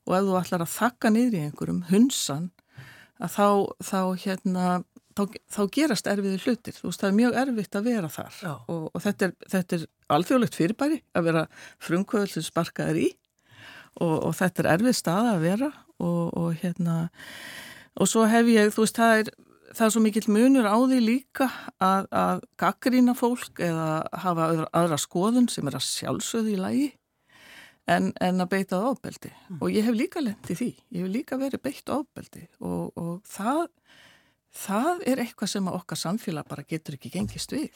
Og 0.04 0.16
ef 0.18 0.26
þú 0.28 0.40
ætlar 0.40 0.64
að 0.66 0.74
þakka 0.74 1.12
niður 1.14 1.36
í 1.38 1.44
einhverjum 1.46 1.84
hunsan, 1.88 2.50
að 3.24 3.36
þá, 3.36 3.48
þá, 3.88 4.00
hérna, 4.24 4.66
þá, 5.16 5.24
þá 5.54 5.62
gerast 5.78 6.10
erfiði 6.12 6.42
hlutir. 6.44 6.76
Þú 6.76 6.90
veist, 6.90 7.04
það 7.04 7.10
er 7.10 7.20
mjög 7.20 7.38
erfitt 7.44 7.78
að 7.78 7.88
vera 7.88 8.10
þar. 8.12 8.40
Og, 8.74 8.88
og 8.90 9.04
þetta 9.06 9.30
er, 9.30 9.62
er 9.78 9.86
alþjóðlegt 10.18 10.58
fyrirbæri 10.60 11.00
að 11.14 11.30
vera 11.30 11.46
frumkvöðl 11.86 12.34
sem 12.34 12.48
sparkaður 12.48 13.04
í 13.06 13.08
og, 14.02 14.16
og 14.30 14.36
þetta 14.40 14.64
er 14.64 14.72
erfið 14.78 15.00
staða 15.00 15.36
að 15.36 15.48
vera 15.48 15.72
og, 16.04 16.24
og 16.40 16.50
hérna, 16.62 16.98
og 17.94 18.10
svo 18.10 18.26
hef 18.30 18.50
ég, 18.52 18.72
þú 18.74 18.86
veist, 18.86 19.00
það 19.00 19.24
er 19.24 19.34
það 19.74 19.86
er 19.86 19.94
svo 19.96 20.02
mikill 20.04 20.30
munur 20.34 20.68
á 20.70 20.78
því 20.78 21.00
líka 21.02 21.48
að, 21.82 22.10
að 22.14 22.44
gaggrína 22.62 23.16
fólk 23.18 23.62
eða 23.64 23.88
hafa 24.24 24.50
aðra, 24.50 24.68
aðra 24.78 25.00
skoðun 25.02 25.50
sem 25.52 25.70
er 25.70 25.78
að 25.80 25.88
sjálfsögðu 25.88 26.54
í 26.54 26.60
lægi 26.62 26.90
en, 27.90 28.12
en 28.24 28.44
að 28.44 28.52
beita 28.54 28.80
ábeldi 28.80 29.32
mm. 29.32 29.60
og 29.60 29.74
ég 29.74 29.88
hef 29.88 29.98
líka 29.98 30.24
lendið 30.24 30.60
því, 30.62 30.70
ég 30.96 31.06
hef 31.06 31.14
líka 31.16 31.40
verið 31.42 31.64
beitt 31.66 31.90
ábeldi 31.90 32.46
og, 32.62 32.94
og 33.00 33.16
það 33.28 33.66
það 34.54 35.04
er 35.10 35.22
eitthvað 35.24 35.50
sem 35.54 35.68
okkar 35.72 36.00
samfélag 36.00 36.48
bara 36.50 36.64
getur 36.70 36.98
ekki 36.98 37.12
gengist 37.14 37.54
við. 37.56 37.70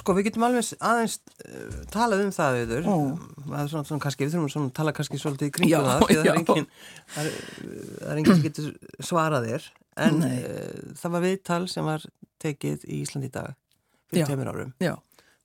Sko 0.00 0.14
við 0.16 0.28
getum 0.28 0.46
alveg 0.48 0.72
aðeins 0.84 1.18
uh, 1.46 1.80
talað 1.94 2.24
um 2.26 2.32
það 2.34 2.60
auður. 2.62 2.88
Er 2.88 3.72
við 4.18 4.34
þurfum 4.34 4.66
að 4.66 4.72
tala 4.78 4.94
kannski 4.96 5.20
svolítið 5.22 5.50
í 5.50 5.54
kringum 5.58 5.88
það, 5.88 6.06
það 6.08 6.30
er 6.32 6.40
enginn 6.40 6.70
það 7.14 7.30
er 7.30 8.22
enginn 8.22 8.32
sem 8.34 8.46
getur 8.48 8.70
svarað 9.10 9.50
þér. 9.52 9.68
En 10.08 10.22
uh, 10.26 10.94
það 10.98 11.14
var 11.16 11.26
viðtal 11.26 11.62
sem 11.70 11.86
var 11.86 12.08
tekið 12.42 12.86
í 12.86 13.02
Íslandi 13.04 13.30
í 13.30 13.34
dag 13.34 13.54
fyrir 14.10 14.28
tveimur 14.30 14.50
árum. 14.52 14.72
Já. 14.82 14.96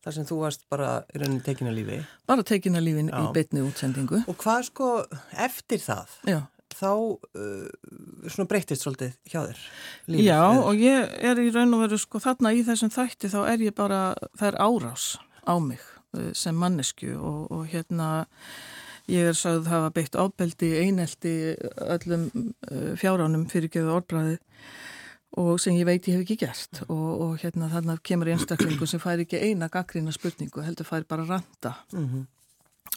þar 0.03 0.15
sem 0.17 0.25
þú 0.27 0.39
varst 0.41 0.65
bara 0.71 0.89
í 1.13 1.21
rauninni 1.21 1.43
tekin 1.45 1.69
að 1.69 1.77
lífi. 1.79 1.99
Bara 2.27 2.43
tekin 2.47 2.75
að 2.79 2.87
lífin 2.89 3.11
Já. 3.11 3.19
í 3.21 3.29
betni 3.35 3.63
útsendingu. 3.63 4.23
Og 4.27 4.37
hvað 4.41 4.65
sko 4.69 4.89
eftir 5.45 5.81
það 5.83 6.17
Já. 6.27 6.39
Þá 6.77 6.91
uh, 6.91 8.45
breytist 8.49 8.85
svolítið 8.85 9.15
hjá 9.29 9.39
þér 9.41 9.63
lífið, 10.07 10.25
Já 10.25 10.39
eða? 10.41 10.61
og 10.67 10.83
ég 10.83 11.17
er 11.31 11.41
í 11.43 11.49
raun 11.53 11.77
og 11.77 11.83
veru 11.85 11.99
sko 12.01 12.21
þarna 12.23 12.53
í 12.53 12.63
þessum 12.67 12.93
þætti 12.93 13.33
þá 13.33 13.39
er 13.53 13.65
ég 13.67 13.75
bara 13.77 14.03
það 14.39 14.47
er 14.51 14.61
árás 14.61 15.09
á 15.45 15.55
mig 15.59 15.83
uh, 16.17 16.31
sem 16.37 16.55
mannesku 16.55 17.15
og, 17.17 17.51
og 17.51 17.67
hérna 17.71 18.25
Ég 19.11 19.33
er 19.33 19.35
sagð 19.35 19.65
að 19.65 19.71
hafa 19.73 19.89
beitt 19.97 20.13
ábeldi 20.15 20.67
einelti 20.79 21.31
öllum 21.75 22.29
uh, 22.71 22.93
fjáránum 22.95 23.49
fyrir 23.51 23.71
geðu 23.73 23.97
orðbræði 23.97 24.37
og 25.41 25.57
sem 25.59 25.75
ég 25.75 25.87
veit 25.89 26.07
ég 26.07 26.19
hef 26.19 26.23
ekki 26.23 26.37
gert 26.45 26.83
og, 26.85 27.09
og 27.25 27.33
hérna 27.41 27.67
þannig 27.71 28.03
kemur 28.05 28.31
einstaklingu 28.31 28.87
sem 28.87 29.01
fær 29.03 29.19
ekki 29.23 29.41
eina 29.41 29.67
gaggrína 29.73 30.13
spurningu 30.15 30.63
heldur 30.63 30.87
fær 30.87 31.07
bara 31.09 31.25
randa 31.27 31.73
mm 31.91 32.05
-hmm. 32.05 32.23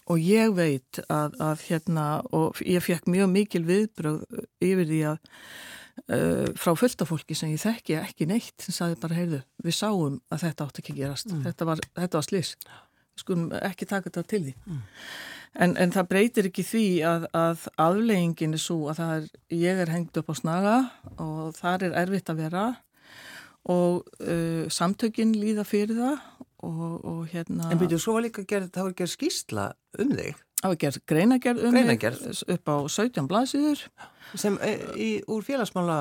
Og 0.06 0.20
ég 0.22 0.52
veit 0.56 1.00
að, 1.08 1.36
að 1.42 1.64
hérna 1.68 2.06
og 2.36 2.60
ég 2.64 2.84
fekk 2.84 3.08
mjög 3.10 3.32
mikil 3.32 3.64
viðbröð 3.66 4.24
yfir 4.62 4.90
því 4.90 5.00
að 5.12 5.20
uh, 6.12 6.50
frá 6.58 6.74
fulltafólki 6.78 7.36
sem 7.38 7.54
ég 7.54 7.62
þekki 7.62 7.98
ekki 8.00 8.28
neitt 8.30 8.66
sem 8.66 8.76
saði 8.76 8.98
bara 9.02 9.18
heyrðu 9.18 9.40
við 9.64 9.78
sáum 9.78 10.20
að 10.30 10.44
þetta 10.46 10.68
átt 10.68 10.82
ekki 10.82 10.98
gerast 10.98 11.32
mm. 11.32 11.46
þetta 11.48 11.70
var, 11.70 11.86
var 11.96 12.28
við 12.34 12.52
skulum 13.16 13.48
ekki 13.62 13.88
taka 13.88 14.10
þetta 14.10 14.28
til 14.34 14.44
því 14.48 14.54
mm. 14.66 14.84
En, 15.56 15.72
en 15.80 15.88
það 15.88 16.08
breytir 16.10 16.46
ekki 16.50 16.62
því 16.68 16.86
að, 17.08 17.22
að 17.32 17.62
afleggingin 17.80 18.56
er 18.58 18.60
svo 18.60 18.90
að 18.92 18.98
er, 19.06 19.28
ég 19.56 19.78
er 19.80 19.88
hengt 19.88 20.18
upp 20.20 20.28
á 20.28 20.34
snaga 20.36 20.74
og 21.22 21.54
þar 21.56 21.86
er 21.86 21.96
erfitt 22.02 22.28
að 22.28 22.42
vera 22.42 22.64
og 23.72 24.04
uh, 24.20 24.66
samtökin 24.68 25.32
líða 25.32 25.64
fyrir 25.64 25.96
það 25.96 26.18
og, 26.66 26.98
og 27.06 27.22
hérna... 27.30 27.70
En 27.70 27.80
byrjuðu 27.80 28.02
svo 28.02 28.18
líka 28.22 28.42
að 28.42 28.50
gera, 28.52 28.68
það 28.74 28.88
var 28.88 28.92
að 28.92 29.00
gera 29.00 29.14
skýrsla 29.14 29.66
um 30.02 30.12
þig? 30.12 30.42
Það 30.56 30.66
var 30.66 30.76
að 30.76 30.82
gera 30.84 31.02
greinagerð 31.12 31.64
um 31.68 31.76
greinagerð. 31.76 32.22
þig 32.26 32.54
upp 32.56 32.70
á 32.72 32.76
17 32.96 33.28
blaðsýður. 33.30 33.82
Sem 34.34 34.56
e, 34.64 34.70
í, 34.98 35.10
úr 35.30 35.44
félagsmála? 35.46 35.98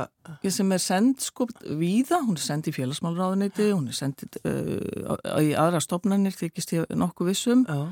Sem 0.49 0.71
er 0.73 0.81
sendt 0.81 1.25
sko 1.27 1.47
víða, 1.65 2.21
hún 2.25 2.39
er 2.39 2.45
sendt 2.45 2.71
í 2.71 2.73
félagsmálaráðuniti, 2.75 3.67
hún 3.73 3.91
er 3.91 3.97
sendt 3.97 4.25
uh, 4.41 5.19
í 5.43 5.51
aðra 5.53 5.83
stopnarnir, 5.83 6.33
þykist 6.35 6.73
ég 6.77 6.97
nokkuð 6.97 7.31
vissum 7.33 7.67
Já. 7.69 7.83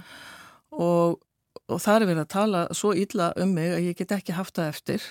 og 0.72 1.22
og 1.72 1.82
það 1.82 1.96
er 1.96 2.08
verið 2.10 2.24
að 2.24 2.32
tala 2.34 2.64
svo 2.76 2.94
illa 2.98 3.30
um 3.40 3.54
mig 3.56 3.72
að 3.72 3.86
ég 3.88 4.00
get 4.00 4.14
ekki 4.16 4.36
haft 4.36 4.58
það 4.58 4.72
eftir 4.74 5.06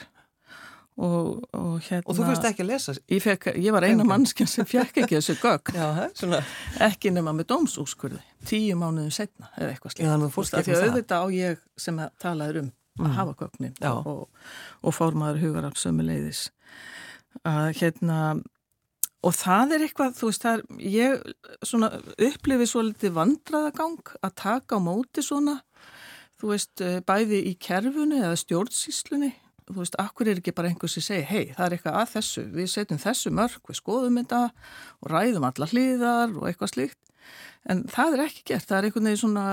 og, 1.03 1.43
og 1.57 1.73
hérna 1.87 2.07
og 2.07 2.19
þú 2.19 2.27
fyrst 2.29 2.47
ekki 2.49 2.65
að 2.65 2.71
lesa 2.71 2.95
ég, 2.97 3.23
fekk, 3.25 3.49
ég 3.59 3.75
var 3.75 3.87
eina 3.87 4.07
mannskinn 4.07 4.51
sem 4.51 4.69
fekk 4.69 5.03
ekki 5.03 5.19
þessu 5.19 5.37
gögn. 5.43 5.75
Já, 5.77 6.43
ekki 6.89 7.13
nema 7.15 7.35
með 7.37 7.51
dómsúskurði 7.55 8.23
tíu 8.49 8.79
mánuðin 8.79 9.15
setna 9.15 9.51
eða 9.57 9.75
eitthvað 9.75 9.97
slíkt. 9.97 10.07
því 10.69 10.77
að 10.77 10.87
auðvitað 10.87 11.27
á 11.27 11.27
ég 11.37 11.67
sem 11.81 12.01
talaður 12.23 12.63
um 12.63 12.71
að 13.01 13.07
mm. 13.07 13.13
hafa 13.17 13.37
gögnin 13.41 13.77
og, 13.89 14.25
og 14.83 14.97
fórmaður 14.97 15.45
hugar 15.47 15.69
af 15.71 15.79
sömu 15.81 16.05
leiðis 16.05 16.51
að 17.49 17.71
hérna 17.81 18.19
og 19.23 19.37
það 19.39 19.77
er 19.77 19.85
eitthvað, 19.87 20.17
þú 20.19 20.29
veist, 20.29 20.45
það 20.45 20.59
er 20.59 20.87
ég 20.93 22.27
upplifið 22.29 22.69
svo 22.69 22.83
litið 22.89 23.15
vandraðagang 23.17 24.15
að 24.21 24.35
taka 24.43 24.77
á 24.77 24.81
móti 24.83 25.25
svona 25.25 25.61
þú 26.43 26.51
veist, 26.51 26.75
eh, 26.83 26.99
bæði 27.07 27.41
í 27.53 27.55
kerfunni 27.63 28.19
eða 28.19 28.37
stjórnsýslunni, 28.41 29.31
þú 29.75 29.85
veist, 29.85 29.99
akkur 30.03 30.31
er 30.31 30.41
ekki 30.41 30.55
bara 30.57 30.71
einhvers 30.71 30.97
sem 30.99 31.07
segir, 31.07 31.29
hei, 31.31 31.45
það 31.57 31.67
er 31.67 31.77
eitthvað 31.77 31.99
að 32.01 32.13
þessu, 32.17 32.45
við 32.55 32.71
setjum 32.73 33.03
þessu 33.03 33.35
mörg, 33.35 33.61
við 33.69 33.79
skoðum 33.81 34.21
þetta 34.21 34.43
og 35.01 35.13
ræðum 35.13 35.49
alla 35.49 35.69
hlýðar 35.73 36.37
og 36.39 36.49
eitthvað 36.51 36.73
slíkt, 36.75 37.13
en 37.73 37.85
það 37.93 38.17
er 38.17 38.25
ekki 38.27 38.47
gert, 38.53 38.69
það 38.69 38.79
er 38.79 38.89
einhvern 38.89 39.11
veginn 39.11 39.23
svona 39.23 39.47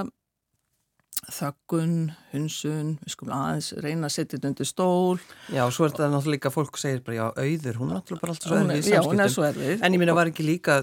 þöggun, 1.28 1.96
hunsun, 2.32 2.94
við 3.04 3.14
skulum 3.14 3.34
aðeins 3.36 3.70
reyna 3.84 4.08
að 4.08 4.14
setja 4.14 4.38
þetta 4.38 4.50
undir 4.50 4.68
stól. 4.70 5.20
Já, 5.52 5.62
svo 5.74 5.86
er 5.86 5.92
þetta 5.94 6.08
náttúrulega 6.14 6.36
líka 6.36 6.52
fólk 6.54 6.80
segir 6.80 7.02
bara, 7.06 7.18
já, 7.18 7.26
auður, 7.44 7.80
hún 7.82 7.92
er 7.92 7.98
náttúrulega 7.98 8.24
bara 8.24 8.36
alltaf 8.36 8.50
svo 8.50 8.60
erfið. 8.62 8.90
Já, 8.94 9.00
hún 9.06 9.24
er 9.24 9.34
svo 9.34 9.46
erfið. 9.48 9.84
En 9.86 9.96
ég 9.96 10.02
minna, 10.02 10.16
var 10.18 10.32
ekki 10.32 10.46
líka, 10.48 10.80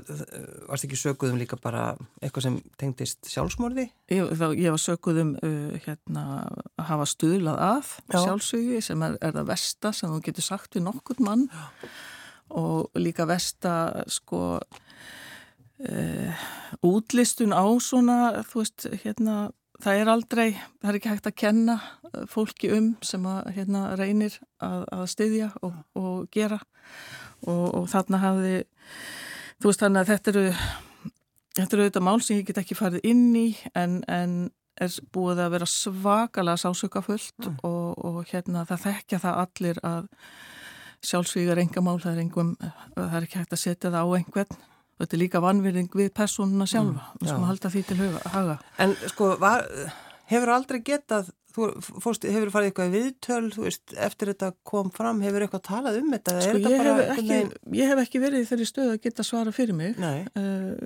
varst 0.68 0.86
ekki 0.88 1.00
sökuðum 1.00 1.40
líka 1.40 1.58
bara 1.62 1.86
eitthvað 2.20 2.46
sem 2.46 2.60
tengdist 2.80 3.30
sjálfsmorði? 3.32 3.88
Ég, 4.12 4.30
þá, 4.38 4.46
ég 4.52 4.76
var 4.76 4.84
sökuðum 4.84 5.34
uh, 5.40 5.76
hérna, 5.86 6.26
að 6.76 6.88
hafa 6.92 7.10
stuðlað 7.16 7.62
að 7.70 7.92
já. 7.96 8.20
sjálfsögi 8.20 8.82
sem 8.84 9.06
er, 9.08 9.18
er 9.24 9.36
það 9.40 9.50
versta 9.54 9.94
sem 9.96 10.12
þú 10.12 10.22
getur 10.28 10.50
sagt 10.52 10.78
við 10.78 10.86
nokkur 10.86 11.22
mann 11.26 11.48
já. 11.50 11.92
og 12.62 13.00
líka 13.00 13.26
versta, 13.28 13.76
sko, 14.12 14.58
uh, 15.80 16.48
útlistun 16.86 17.56
á 17.56 17.64
svona, 17.82 18.18
þú 18.46 18.62
veist, 18.62 18.90
hérna, 19.02 19.46
það 19.84 20.00
er 20.00 20.10
aldrei, 20.12 20.48
það 20.80 20.90
er 20.90 20.98
ekki 20.98 21.12
hægt 21.12 21.30
að 21.30 21.38
kenna 21.42 21.76
uh, 21.78 22.24
fólki 22.30 22.72
um 22.76 22.90
sem 23.04 23.26
að 23.28 23.52
hérna, 23.58 23.86
reynir 23.98 24.38
að, 24.64 24.84
að 24.96 25.06
styðja 25.12 25.52
og, 25.66 25.78
og 25.98 26.26
gera. 26.34 26.60
Og, 27.46 27.64
og 27.76 27.88
þarna 27.92 28.22
hafði 28.22 28.52
þú 29.60 29.68
veist 29.68 29.82
þannig 29.82 30.02
að 30.02 30.12
þetta 30.12 30.32
eru 30.32 30.44
þetta 31.56 31.76
eru 31.76 31.84
auðvitað 31.84 32.06
mál 32.06 32.20
sem 32.24 32.38
ég 32.38 32.46
get 32.48 32.60
ekki 32.62 32.76
farið 32.78 33.08
inn 33.08 33.26
í 33.36 33.48
en, 33.76 33.98
en 34.08 34.36
er 34.76 34.96
búið 35.14 35.40
að 35.44 35.52
vera 35.56 35.68
svakalega 35.70 36.60
sásökafullt 36.60 37.48
mm. 37.48 37.58
og, 37.64 38.04
og 38.04 38.18
hérna 38.28 38.66
það 38.68 38.84
þekkja 38.86 39.20
það 39.24 39.42
allir 39.44 39.80
að 39.86 40.08
sjálfsvígar 41.06 41.60
engamál, 41.60 41.98
það 42.02 42.16
er, 42.16 42.22
engum, 42.24 42.54
það 42.96 43.16
er 43.18 43.26
ekki 43.26 43.40
hægt 43.40 43.54
að 43.54 43.62
setja 43.62 43.92
það 43.92 44.00
á 44.00 44.16
einhvern 44.18 44.58
þetta 45.00 45.16
er 45.16 45.22
líka 45.22 45.42
vanverðing 45.44 45.96
við 45.96 46.12
personuna 46.16 46.66
sjálfa 46.68 47.08
mm, 47.10 47.22
við 47.22 47.32
skulum 47.32 47.48
halda 47.50 47.72
því 47.72 47.82
til 47.88 47.98
haga. 48.36 48.58
En 48.82 48.94
sko, 49.12 49.32
var, 49.42 49.66
hefur 50.30 50.54
aldrei 50.56 50.80
getað 50.86 51.32
þú 51.56 51.68
fórst, 52.04 52.26
hefur 52.28 52.50
farið 52.52 52.70
eitthvað 52.70 52.94
viðtöl 52.94 53.48
veist, 53.56 53.94
eftir 54.06 54.30
þetta 54.32 54.50
kom 54.66 54.90
fram, 54.94 55.22
hefur 55.24 55.46
eitthvað 55.46 55.64
talað 55.68 55.98
um 56.02 56.12
þetta? 56.12 56.36
Sko, 56.44 56.60
ég, 56.60 56.84
hef 56.84 57.02
ekki, 57.14 57.38
ég 57.78 57.92
hef 57.92 58.02
ekki 58.02 58.22
verið 58.22 58.44
í 58.44 58.48
þeirri 58.50 58.68
stöð 58.68 58.92
að 58.92 59.02
geta 59.06 59.26
svara 59.26 59.54
fyrir 59.56 59.78
mig. 59.78 59.96
Uh, 60.36 60.76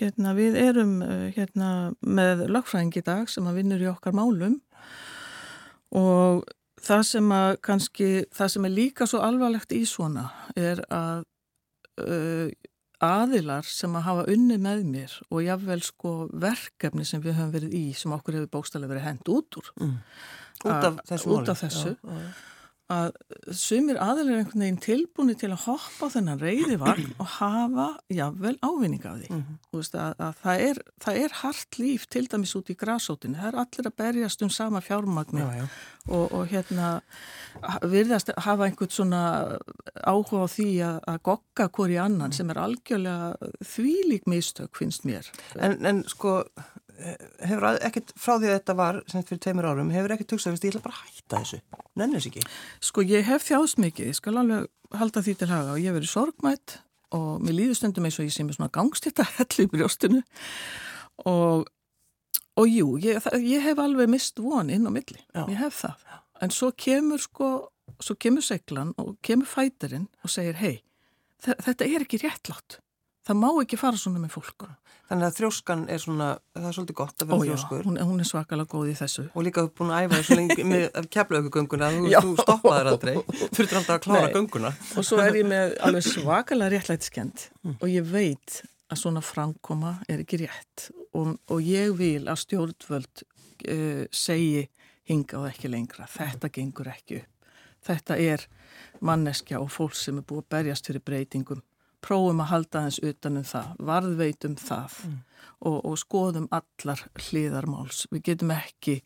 hérna, 0.00 0.34
við 0.38 0.58
erum 0.62 0.98
hérna, 1.36 1.70
með 2.00 2.46
lagfræðing 2.48 2.96
í 3.00 3.04
dag 3.04 3.32
sem 3.32 3.48
að 3.50 3.60
vinnur 3.60 3.84
í 3.84 3.90
okkar 3.92 4.16
málum. 4.16 4.58
Og 5.94 6.44
það 6.84 7.06
sem 7.10 7.32
að 7.36 7.50
kannski, 7.64 8.10
það 8.34 8.52
sem 8.54 8.68
er 8.68 8.76
líka 8.78 9.08
svo 9.08 9.20
alvarlegt 9.24 9.74
í 9.76 9.84
svona 9.88 10.30
er 10.56 10.80
að 10.92 11.26
uh, 12.00 12.48
aðilar 13.02 13.66
sem 13.66 13.94
að 13.96 14.06
hafa 14.08 14.24
unni 14.32 14.56
með 14.62 14.86
mér 14.88 15.18
og 15.30 15.44
jáfnvel 15.44 15.82
sko 15.84 16.14
verkefni 16.30 17.04
sem 17.08 17.22
við 17.24 17.38
höfum 17.38 17.54
verið 17.54 17.76
í 17.76 17.84
sem 17.98 18.14
okkur 18.14 18.38
hefur 18.38 18.52
bókstallega 18.58 18.94
verið 18.94 19.08
hend 19.08 19.30
út 19.34 19.60
úr. 19.60 19.70
Mm. 19.80 19.94
út 20.64 20.88
af 20.88 21.00
þessu, 21.10 21.30
út 21.34 21.52
af 21.52 21.64
þessu. 21.64 21.94
Já, 21.98 22.18
já 22.18 22.53
að 22.92 23.14
sumir 23.56 23.96
aðeins 24.02 24.34
einhvern 24.34 24.60
veginn 24.60 24.80
tilbúinu 24.84 25.34
til 25.40 25.48
að 25.54 25.62
hoppa 25.64 26.08
á 26.10 26.12
þennan 26.12 26.42
reyði 26.42 26.76
vagn 26.82 27.14
og 27.22 27.30
hafa 27.38 27.86
jável 28.12 28.52
ávinning 28.60 29.06
af 29.08 29.16
því 29.22 29.30
mm 29.30 29.40
-hmm. 29.40 29.56
veist, 29.72 29.94
að, 29.94 30.12
að 30.18 30.34
það, 30.42 30.64
er, 30.68 30.80
það 31.00 31.20
er 31.22 31.36
hart 31.40 31.78
líf 31.78 32.06
til 32.06 32.26
dæmis 32.28 32.54
út 32.56 32.70
í 32.70 32.76
grásótinu 32.76 33.40
það 33.40 33.48
er 33.48 33.60
allir 33.62 33.88
að 33.88 33.96
berjast 33.96 34.42
um 34.42 34.50
sama 34.50 34.80
já. 34.80 35.66
Og, 36.08 36.32
og 36.32 36.46
hérna 36.46 37.00
virðast 37.82 38.30
hafa 38.36 38.64
einhvern 38.64 38.90
svona 38.90 39.58
áhuga 40.04 40.44
á 40.44 40.48
því 40.48 40.70
að, 40.84 41.00
að 41.08 41.18
gogga 41.22 41.68
hvori 41.68 41.96
annan 41.96 42.28
mm. 42.28 42.32
sem 42.32 42.50
er 42.50 42.58
algjörlega 42.58 43.34
þvílík 43.64 44.26
mistök 44.26 44.76
finnst 44.76 45.04
mér 45.04 45.30
En, 45.56 45.86
en 45.86 46.04
sko 46.04 46.44
hefur 47.42 47.66
ekkert, 47.82 48.12
frá 48.18 48.36
því 48.38 48.48
að 48.48 48.56
þetta 48.58 48.76
var 48.78 48.98
sem 49.10 49.24
fyrir 49.26 49.42
teimur 49.42 49.66
árum, 49.68 49.90
hefur 49.94 50.14
ekkert 50.14 50.34
hugsað 50.36 50.54
að 50.54 50.66
ég 50.66 50.74
ætla 50.74 50.82
bara 50.84 50.96
að 50.96 51.10
hætta 51.10 51.40
þessu, 51.42 51.60
nennast 52.00 52.30
ekki? 52.30 52.44
Sko 52.84 53.04
ég 53.08 53.26
hef 53.28 53.46
þjáðs 53.48 53.76
mikið, 53.82 54.10
ég 54.12 54.18
skal 54.18 54.34
alveg 54.40 54.68
halda 54.94 55.22
því 55.26 55.34
til 55.40 55.48
haga 55.50 55.74
og 55.74 55.80
ég 55.82 55.90
hef 55.90 55.98
verið 55.98 56.12
sorgmætt 56.12 56.76
og 57.18 57.42
mér 57.44 57.58
líður 57.58 57.78
stundum 57.80 58.06
eins 58.06 58.18
og 58.20 58.28
ég 58.28 58.34
sé 58.34 58.46
með 58.46 58.58
svona 58.58 58.74
gangstýtta 58.74 59.26
hellu 59.38 59.66
í 59.66 59.70
brjóstinu 59.74 60.22
og, 61.30 61.66
og 62.62 62.70
jú 62.70 62.94
ég, 63.02 63.20
það, 63.24 63.48
ég 63.50 63.66
hef 63.66 63.82
alveg 63.82 64.14
mist 64.14 64.42
von 64.42 64.70
inn 64.70 64.86
á 64.86 64.90
milli, 64.94 65.20
Já. 65.34 65.44
ég 65.50 65.58
hef 65.60 65.82
það. 65.82 66.08
En 66.42 66.54
svo 66.54 66.70
kemur 66.78 67.22
sko, 67.22 67.50
svo 68.02 68.16
kemur 68.20 68.44
seglan 68.44 68.94
og 69.02 69.16
kemur 69.24 69.50
fætarinn 69.50 70.06
og 70.22 70.30
segir 70.30 70.58
hei, 70.62 70.74
þetta 71.42 71.86
er 71.86 72.06
ekki 72.06 72.22
réttlátt 72.22 72.78
það 73.26 73.40
má 73.40 73.48
ekki 73.62 73.80
fara 73.80 74.00
svona 74.00 74.22
með 74.22 74.36
fólk 74.38 74.66
Þannig 75.04 75.26
að 75.26 75.34
þrjóskan 75.36 75.82
er 75.92 76.00
svona, 76.00 76.26
það 76.56 76.66
er 76.68 76.74
svolítið 76.78 76.96
gott 76.96 77.22
að 77.22 77.28
vera 77.30 77.44
þrjóskur. 77.44 77.82
Ó 77.84 77.90
já, 77.92 78.04
hún 78.08 78.22
er 78.22 78.28
svakalega 78.28 78.70
góð 78.72 78.86
í 78.88 78.94
þessu. 78.96 79.24
Og 79.36 79.44
líka 79.44 79.64
búin 79.76 79.90
að 79.92 80.06
æfa 80.06 80.20
þessu 80.20 80.38
lengi 80.38 80.64
með 80.70 80.84
keflaugugönguna, 81.14 81.90
þú, 81.92 82.12
þú 82.14 82.30
stoppaður 82.38 82.88
aldrei, 82.94 83.12
þurftur 83.58 83.80
alltaf 83.80 83.92
að 83.98 84.00
klára 84.06 84.22
Nei. 84.30 84.36
gönguna. 84.38 84.70
Og 84.96 85.06
svo 85.06 85.18
er 85.20 85.36
ég 85.36 85.50
með 85.50 85.74
alveg 85.84 86.06
svakalega 86.08 86.72
réttlætskend 86.72 87.44
mm. 87.60 87.74
og 87.76 87.92
ég 87.92 88.08
veit 88.14 88.56
að 88.88 89.02
svona 89.02 89.24
framkoma 89.24 89.92
er 90.08 90.24
ekki 90.24 90.40
rétt 90.46 90.88
og, 91.12 91.36
og 91.52 91.60
ég 91.68 91.92
vil 92.00 92.24
að 92.24 92.40
stjórnvöld 92.46 93.24
uh, 93.26 94.02
segi 94.08 94.64
hinga 95.10 95.42
og 95.42 95.50
ekki 95.50 95.68
lengra, 95.68 96.08
þetta 96.08 96.48
gengur 96.48 96.88
ekki 96.94 97.20
upp. 97.20 97.52
Þetta 97.84 98.16
er 98.16 98.48
manneskja 99.04 99.60
og 99.60 99.68
fólk 99.68 99.92
sem 100.00 100.16
er 100.16 100.24
búið 100.24 100.46
að 100.46 100.52
berjast 100.56 100.88
fyrir 100.88 101.04
breytingum 101.04 101.60
prófum 102.04 102.42
að 102.44 102.50
halda 102.52 102.84
hans 102.86 103.00
utanum 103.04 103.46
það, 103.48 103.72
varðveitum 103.90 104.56
það 104.60 104.98
mm. 105.06 105.18
og, 105.70 105.78
og 105.80 105.98
skoðum 106.00 106.48
allar 106.54 107.04
hliðarmáls. 107.28 108.04
Við 108.12 108.24
getum 108.30 108.54
ekki 108.54 109.00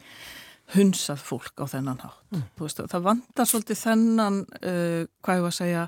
hunsað 0.74 1.22
fólk 1.24 1.62
á 1.62 1.66
þennan 1.70 2.02
hátt. 2.02 2.24
Mm. 2.34 2.46
Veist, 2.60 2.82
það 2.92 3.06
vandar 3.06 3.48
svolítið 3.48 3.82
þennan, 3.82 4.40
uh, 4.60 5.04
hvað 5.24 5.40
ég 5.40 5.46
var 5.46 5.54
að 5.54 5.60
segja, 5.60 5.84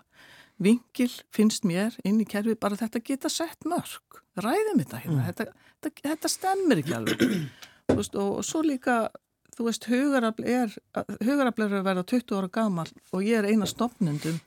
vingil 0.61 1.11
finnst 1.33 1.67
mér 1.69 1.97
inn 2.05 2.21
í 2.21 2.29
kerfi 2.29 2.57
bara 2.61 2.79
þetta 2.81 3.03
geta 3.05 3.33
sett 3.33 3.69
mörg. 3.69 4.21
Ræðum 4.41 4.81
þetta 4.81 5.03
hérna, 5.03 5.19
mm. 5.19 5.27
þetta, 5.31 5.67
þetta, 5.85 6.07
þetta 6.09 6.33
stemmir 6.33 6.83
ekki 6.83 6.97
alveg. 6.97 7.27
veist, 7.97 8.15
og, 8.15 8.39
og 8.41 8.47
svo 8.47 8.63
líka, 8.65 9.01
þú 9.57 9.67
veist, 9.69 9.89
hugarafl 9.91 10.47
er, 10.49 10.77
hugarafl 11.19 11.67
er 11.67 11.81
að 11.81 11.89
vera 11.91 12.07
20 12.15 12.39
ára 12.39 12.53
gamal 12.53 12.89
og 12.89 13.27
ég 13.27 13.41
er 13.41 13.51
eina 13.51 13.69
stopnundum 13.69 14.39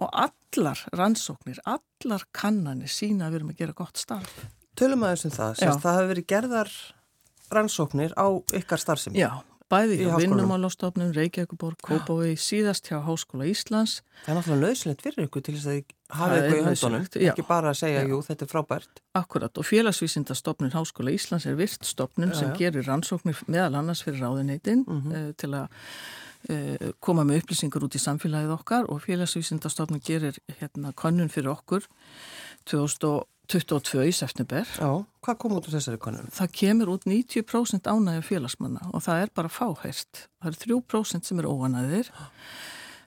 og 0.00 0.10
allar 0.10 0.82
rannsóknir, 0.96 1.60
allar 1.66 2.26
kannanir 2.34 2.90
sína 2.90 3.28
að 3.28 3.34
við 3.34 3.40
erum 3.40 3.54
að 3.54 3.62
gera 3.62 3.78
gott 3.78 4.00
starf. 4.00 4.36
Tölum 4.74 5.06
aðeins 5.06 5.26
um 5.28 5.34
það, 5.34 5.56
sérst, 5.60 5.82
það 5.84 5.98
hefur 5.98 6.12
verið 6.12 6.30
gerðar 6.32 6.70
rannsóknir 7.54 8.14
á 8.18 8.26
ykkar 8.58 8.82
starfsemi. 8.82 9.20
Já, 9.22 9.30
bæði 9.70 10.00
hjá 10.00 10.16
Vinnumálastofnun, 10.18 11.12
Reykjavíkuborg, 11.14 11.78
Kópavói, 11.86 12.34
síðast 12.40 12.90
hjá 12.90 12.98
Háskóla 13.06 13.46
Íslands. 13.46 14.00
Það 14.24 14.32
er 14.32 14.40
náttúrulega 14.40 14.64
nöðslegt 14.64 15.06
fyrir 15.06 15.28
ykkur 15.28 15.46
til 15.46 15.54
þess 15.60 15.70
að 15.70 15.94
hafa 16.18 16.40
ykkur 16.40 16.58
í 16.58 16.66
höndunum, 16.66 17.06
ekki 17.30 17.46
bara 17.46 17.70
að 17.70 17.80
segja, 17.84 18.02
já. 18.02 18.10
jú, 18.10 18.20
þetta 18.26 18.46
er 18.46 18.50
frábært. 18.50 19.04
Akkurat, 19.22 19.62
og 19.62 19.68
félagsvísindastofnun 19.70 20.74
Háskóla 20.74 21.14
Íslands 21.14 21.46
er 21.46 21.58
virtstofnun 21.60 22.34
sem 22.34 22.50
gerir 22.58 22.86
rannsóknir 22.90 23.46
meðal 23.46 23.78
annars 23.78 24.02
fyrir 24.02 24.26
ráðuneytin 24.26 24.82
mm 24.82 25.00
-hmm. 25.00 25.30
uh, 25.30 25.32
til 25.38 25.54
að 25.54 25.70
Eh, 25.70 26.33
koma 27.00 27.24
með 27.24 27.42
upplýsingar 27.42 27.84
út 27.86 27.96
í 27.96 28.02
samfélagið 28.02 28.54
okkar 28.54 28.88
og 28.92 29.00
félagsvísindastofnun 29.04 30.02
gerir 30.04 30.36
hérna 30.58 30.92
konun 30.96 31.32
fyrir 31.32 31.54
okkur 31.54 31.86
2022 32.68 34.04
í 34.08 34.12
september. 34.16 34.68
Já, 34.76 34.90
hvað 35.24 35.40
kom 35.40 35.56
út 35.56 35.68
úr 35.68 35.76
þessari 35.76 36.00
konun? 36.02 36.28
Það 36.34 36.52
kemur 36.60 36.92
út 36.96 37.08
90% 37.08 37.88
ánægja 37.88 38.26
félagsmanna 38.28 38.90
og 38.92 39.04
það 39.06 39.24
er 39.24 39.34
bara 39.40 39.52
fáhært. 39.52 40.26
Það 40.42 40.52
eru 40.52 40.80
3% 40.84 41.30
sem 41.30 41.42
eru 41.42 41.56
óanæðir. 41.56 42.12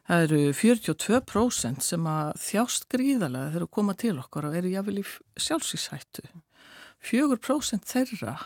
Það 0.08 0.26
eru 0.26 0.41
42% 0.56 1.84
sem 1.84 2.06
að 2.08 2.36
þjást 2.39 2.86
gríðarlega 2.93 3.54
þegar 3.54 3.65
að 3.65 3.73
koma 3.76 3.97
til 4.00 4.13
okkar 4.21 4.47
og 4.47 4.56
eru 4.56 4.71
jáfnvel 4.71 5.02
í 5.02 5.08
sjálfsvíshættu. 5.45 6.30
4% 7.04 7.86
þeirra 7.86 8.38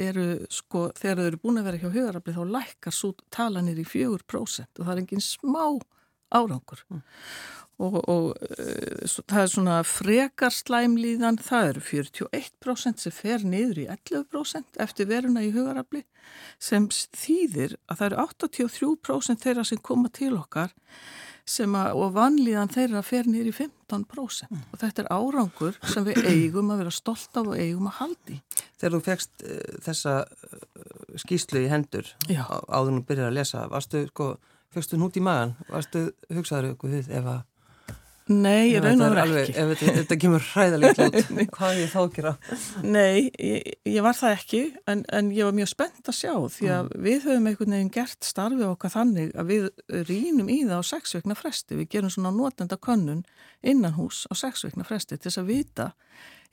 eru 0.00 0.26
sko, 0.52 0.88
þegar 0.98 1.20
þau 1.20 1.28
eru 1.30 1.40
búin 1.44 1.60
að 1.60 1.68
vera 1.68 1.80
hjá 1.82 1.88
hugarafli 1.94 2.36
þá 2.36 2.42
lækkar 2.56 2.96
svo 2.96 3.12
talanir 3.34 3.80
í 3.80 3.86
4% 3.86 4.80
og 4.80 4.84
það 4.84 4.92
er 4.94 5.02
enginn 5.04 5.24
smá 5.24 5.64
árangur 6.30 6.84
mm. 6.88 7.02
Og, 7.80 7.96
og 8.10 8.26
uh, 8.36 9.16
það 9.24 9.42
er 9.42 9.52
svona 9.54 9.78
frekar 9.88 10.54
slæmlíðan, 10.54 11.40
það 11.44 11.72
eru 11.72 11.84
41% 11.88 13.04
sem 13.04 13.14
fer 13.14 13.46
niður 13.46 13.84
í 13.84 13.88
11% 13.96 14.80
eftir 14.84 15.10
veruna 15.10 15.44
í 15.46 15.52
hugarafli 15.54 16.04
sem 16.62 16.86
þýðir 16.90 17.78
að 17.88 18.02
það 18.02 18.06
eru 18.10 18.22
83% 18.28 19.44
þeirra 19.46 19.66
sem 19.66 19.82
koma 19.82 20.12
til 20.12 20.34
okkar 20.38 20.74
að, 21.50 21.96
og 21.98 22.12
vanlíðan 22.14 22.70
þeirra 22.70 23.02
fer 23.02 23.26
nýri 23.26 23.52
15% 23.54 24.50
mm. 24.50 24.62
og 24.70 24.80
þetta 24.82 25.02
er 25.02 25.10
árangur 25.10 25.78
sem 25.88 26.06
við 26.06 26.22
eigum 26.30 26.70
að 26.70 26.84
vera 26.84 26.94
stolt 26.94 27.40
af 27.40 27.50
og 27.50 27.58
eigum 27.58 27.88
að 27.90 27.98
haldi. 27.98 28.38
Þegar 28.78 28.94
þú 28.94 29.02
fegst 29.08 29.44
uh, 29.44 29.58
þessa 29.86 30.16
uh, 30.28 31.18
skýslu 31.20 31.64
í 31.64 31.70
hendur 31.72 32.14
áður 32.30 32.94
nú 32.94 33.04
byrjar 33.06 33.32
að 33.32 33.38
lesa, 33.40 33.66
varstu, 33.72 34.04
sko, 34.12 34.32
fegstu 34.74 35.00
nút 35.00 35.18
í 35.18 35.24
magan, 35.24 35.56
varstu 35.70 36.10
hugsaður 36.30 36.74
ykkur 36.74 36.98
við 36.98 37.10
ef 37.18 37.30
að 37.34 37.42
Nei, 38.30 38.70
ég 38.70 38.84
raun 38.84 39.00
og 39.02 39.14
verið 39.16 39.38
ekki. 39.40 39.54
Ef 39.58 39.80
þetta, 39.80 40.16
kemur 40.22 40.44
hræðalegt 40.52 41.00
út, 41.02 41.30
hvað 41.56 41.78
ég 41.80 41.88
þá 41.90 42.00
gera? 42.14 42.32
Nei, 42.86 43.30
ég, 43.42 43.70
ég 43.90 44.04
var 44.06 44.14
það 44.14 44.34
ekki, 44.36 44.60
en, 44.90 45.02
en 45.18 45.32
ég 45.34 45.48
var 45.48 45.56
mjög 45.56 45.70
spennt 45.72 46.10
að 46.12 46.16
sjá 46.20 46.34
því 46.54 46.68
að 46.76 46.90
mm. 46.92 47.00
við 47.06 47.26
höfum 47.26 47.48
einhvern 47.50 47.74
veginn 47.76 47.92
gert 47.96 48.28
starfið 48.28 48.66
okkar 48.68 48.94
þannig 48.94 49.32
að 49.34 49.50
við 49.50 49.66
rínum 50.10 50.52
í 50.52 50.60
það 50.62 50.78
á 50.78 50.90
sexveikna 50.92 51.38
fresti. 51.38 51.78
Við 51.80 51.90
gerum 51.96 52.14
svona 52.14 52.32
notenda 52.36 52.78
könnun 52.78 53.24
innan 53.66 53.96
hús 53.98 54.22
á 54.30 54.32
sexveikna 54.38 54.86
fresti 54.86 55.18
til 55.18 55.26
þess 55.26 55.42
að 55.42 55.50
vita, 55.50 55.88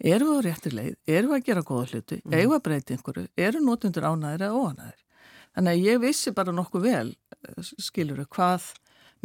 eru 0.01 0.31
við 0.31 0.41
á 0.41 0.45
réttir 0.47 0.77
leið, 0.79 0.97
eru 1.05 1.29
við 1.29 1.37
að 1.37 1.45
gera 1.51 1.65
góða 1.69 1.91
hluti, 1.91 2.21
mm. 2.23 2.33
eru 2.33 2.49
við 2.49 2.57
að 2.57 2.65
breyta 2.71 2.97
einhverju, 2.97 3.27
eru 3.37 3.61
notendur 3.61 4.09
ánæðir 4.09 4.47
eða 4.49 4.65
óanæðir. 4.65 5.05
Þannig 5.57 5.77
að 5.77 5.87
ég 5.87 6.03
vissi 6.03 6.33
bara 6.37 6.53
nokkuð 6.53 6.83
vel, 6.89 7.07
skiluru, 7.81 8.25
hvað 8.33 8.71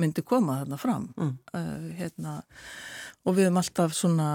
myndi 0.00 0.24
koma 0.26 0.60
þarna 0.62 0.78
fram 0.80 1.08
mm. 1.16 1.32
uh, 1.56 1.88
hérna, 1.98 2.38
og 3.26 3.36
við 3.36 3.48
erum 3.48 3.60
alltaf 3.62 3.96
svona 3.96 4.28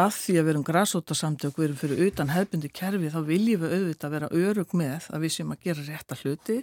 að 0.00 0.12
því 0.16 0.34
að 0.38 0.44
við 0.44 0.52
erum 0.54 0.66
græsótasamtök, 0.66 1.56
við 1.58 1.66
erum 1.66 1.80
fyrir 1.80 2.02
utan 2.06 2.32
hefbundi 2.32 2.70
kerfi, 2.72 3.12
þá 3.12 3.20
viljum 3.26 3.64
við 3.64 3.74
auðvitað 3.76 4.14
vera 4.14 4.30
örug 4.32 4.74
með 4.80 5.08
að 5.12 5.24
við 5.26 5.34
séum 5.34 5.54
að 5.54 5.64
gera 5.66 5.86
rétta 5.88 6.18
hluti 6.22 6.60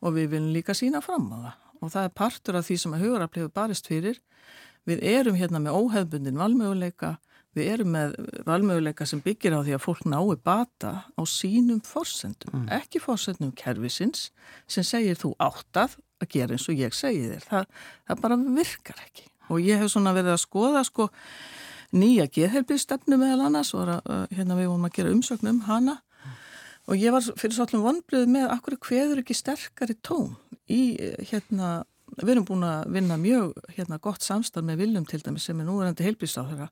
og 0.00 0.16
við 0.16 0.32
viljum 0.34 0.54
líka 0.56 0.74
sína 0.74 1.02
fram 1.04 1.28
á 1.30 1.38
það 1.38 1.66
og 1.80 1.92
það 1.94 2.06
er 2.06 2.14
partur 2.20 2.58
af 2.58 2.66
því 2.66 2.76
sem 2.82 2.94
að 2.94 3.02
hugaraflefu 3.06 3.52
barist 3.56 3.88
fyrir. 3.88 4.20
Við 4.88 5.02
erum 5.06 5.36
hérna 5.38 5.60
með 5.62 5.76
óhefbundin 5.76 6.40
valmöguleika, 6.40 7.14
við 7.56 7.70
erum 7.74 7.94
með 7.94 8.14
valmöguleika 8.46 9.06
sem 9.08 9.22
byggir 9.24 9.56
á 9.56 9.60
því 9.64 9.76
að 9.76 9.84
fólk 9.84 10.04
nái 10.08 10.36
bata 10.44 10.92
á 11.08 11.22
sínum 11.28 11.80
forsendum, 11.84 12.52
mm. 12.52 12.68
ekki 12.80 13.02
forsendum 13.02 13.52
kervisins 13.56 14.28
sem 14.70 14.86
segir 14.86 15.18
þú 15.20 15.34
áttað 15.40 15.98
að 16.20 16.32
gera 16.36 16.56
eins 16.56 16.68
og 16.68 16.78
ég 16.78 16.94
segi 16.96 17.26
þér. 17.32 17.48
Það, 17.48 17.80
það 18.08 18.22
bara 18.26 18.38
virkar 18.60 19.02
ekki. 19.06 19.26
Og 19.50 19.64
ég 19.64 19.80
hef 19.82 19.90
svona 19.90 20.14
verið 20.14 20.36
að 20.36 20.44
skoða 20.44 20.84
sko 20.86 21.08
nýja 21.90 22.28
geðhelbíðstefnu 22.30 23.18
meðal 23.18 23.48
annars 23.48 23.72
og 23.74 23.88
hérna 24.30 24.58
við 24.58 24.70
vorum 24.70 24.86
að 24.86 24.96
gera 24.98 25.14
umsöknum 25.14 25.58
um 25.58 25.66
hana 25.66 25.96
og 26.90 26.98
ég 26.98 27.14
var 27.14 27.24
fyrir 27.38 27.56
svolítið 27.56 27.84
vonblöð 27.84 28.26
með 28.30 28.50
akkur 28.54 28.76
hverður 28.86 29.22
ekki 29.22 29.36
sterkari 29.36 29.96
tón 30.06 30.36
í 30.70 30.82
hérna, 31.30 31.84
við 32.18 32.34
erum 32.34 32.46
búin 32.48 32.66
að 32.66 32.90
vinna 32.96 33.18
mjög 33.20 33.56
hérna 33.76 34.00
gott 34.02 34.26
samstað 34.26 34.68
með 34.68 34.84
Viljum 34.84 35.06
til 35.08 35.22
dæmis 35.22 35.46
sem 35.48 35.60
er 35.60 35.68
núverandi 35.68 36.06
helbíðstáðara. 36.06 36.68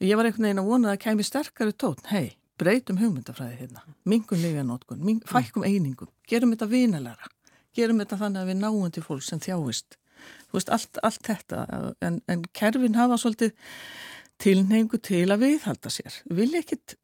ég 0.00 0.16
var 0.16 0.26
einhvern 0.26 0.48
veginn 0.48 0.62
að 0.62 0.70
vona 0.70 0.88
að 0.88 0.94
það 0.94 1.04
kemi 1.04 1.24
sterkari 1.24 1.72
tótt, 1.72 2.06
hei, 2.10 2.36
breytum 2.58 2.98
hugmyndafræði 2.98 3.58
hérna, 3.62 3.84
mingun 4.04 4.42
lífjanótkun, 4.42 5.20
fækkum 5.26 5.64
einingum, 5.64 6.10
gerum 6.28 6.54
þetta 6.54 6.66
vinalega, 6.70 7.30
gerum 7.76 8.02
þetta 8.02 8.20
þannig 8.22 8.42
að 8.42 8.50
við 8.50 8.60
náum 8.62 8.90
til 8.94 9.04
fólk 9.04 9.24
sem 9.26 9.42
þjáist, 9.42 9.98
þú 10.48 10.58
veist, 10.58 10.74
allt, 10.74 11.00
allt 11.06 11.30
þetta, 11.30 11.62
en, 12.04 12.20
en 12.30 12.44
kerfin 12.56 12.98
hafa 12.98 13.18
svolítið 13.20 13.54
tilneingu 14.42 14.98
til 15.02 15.26
að 15.30 15.46
viðhalda 15.46 15.92
sér, 15.92 16.20
vilja 16.30 16.62
ekkit 16.64 16.96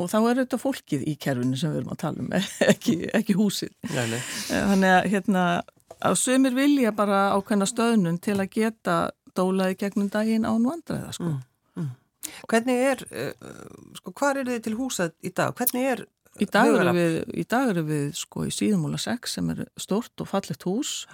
og 0.00 0.10
þá 0.12 0.18
er 0.20 0.40
þetta 0.42 0.60
fólkið 0.60 1.04
í 1.08 1.16
kerfinu 1.20 1.58
sem 1.58 1.72
við 1.72 1.82
erum 1.82 1.94
að 1.94 2.00
tala 2.02 2.24
um, 2.24 2.32
ekki, 2.72 2.96
ekki 3.16 3.36
húsið. 3.38 3.72
Nei, 3.94 4.04
nei. 4.12 4.20
Þannig 4.50 4.92
að 4.92 5.10
hérna, 5.14 5.44
að 5.96 6.18
sömur 6.20 6.56
vilja 6.56 6.92
bara 6.96 7.20
ákveðna 7.36 7.68
stöðnun 7.70 8.20
til 8.22 8.36
að 8.36 8.50
geta 8.58 8.96
dólaði 9.36 9.78
gegnum 9.80 10.10
daginn 10.12 10.48
án 10.48 10.64
vandræða, 10.64 11.14
sko. 11.16 11.32
Mm. 11.76 11.94
Hvernig 12.50 12.84
er, 12.90 13.02
uh, 13.12 13.56
sko, 14.00 14.12
hvað 14.18 14.42
er 14.42 14.52
þið 14.52 14.62
til 14.64 14.76
húsað 14.76 15.16
í 15.22 15.32
dag? 15.36 15.56
Hvernig 15.56 15.90
er 15.92 16.04
Í 16.36 16.48
dag 16.52 16.72
eru 16.72 16.94
við, 16.96 17.20
í 17.32 17.44
dag 17.48 17.70
eru 17.72 17.84
við 17.86 18.08
sko 18.18 18.46
í 18.46 18.54
síðumúla 18.54 19.00
6 19.00 19.38
sem 19.38 19.52
er 19.54 19.66
stort 19.80 20.24
og 20.24 20.30
fallet 20.30 20.66
hús. 20.68 21.06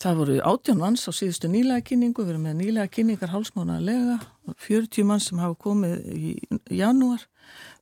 Það 0.00 0.16
voru 0.16 0.36
átjón 0.48 0.78
manns 0.80 1.04
á 1.04 1.12
síðustu 1.12 1.50
nýlega 1.52 1.84
kynningu, 1.90 2.24
við 2.24 2.34
erum 2.34 2.46
með 2.48 2.60
nýlega 2.62 2.88
kynningar 2.88 3.34
hálsmánaða 3.34 3.84
lega, 3.84 4.16
40 4.64 5.04
mann 5.10 5.20
sem 5.20 5.42
hafa 5.42 5.58
komið 5.60 5.98
í 6.16 6.30
janúar 6.72 7.26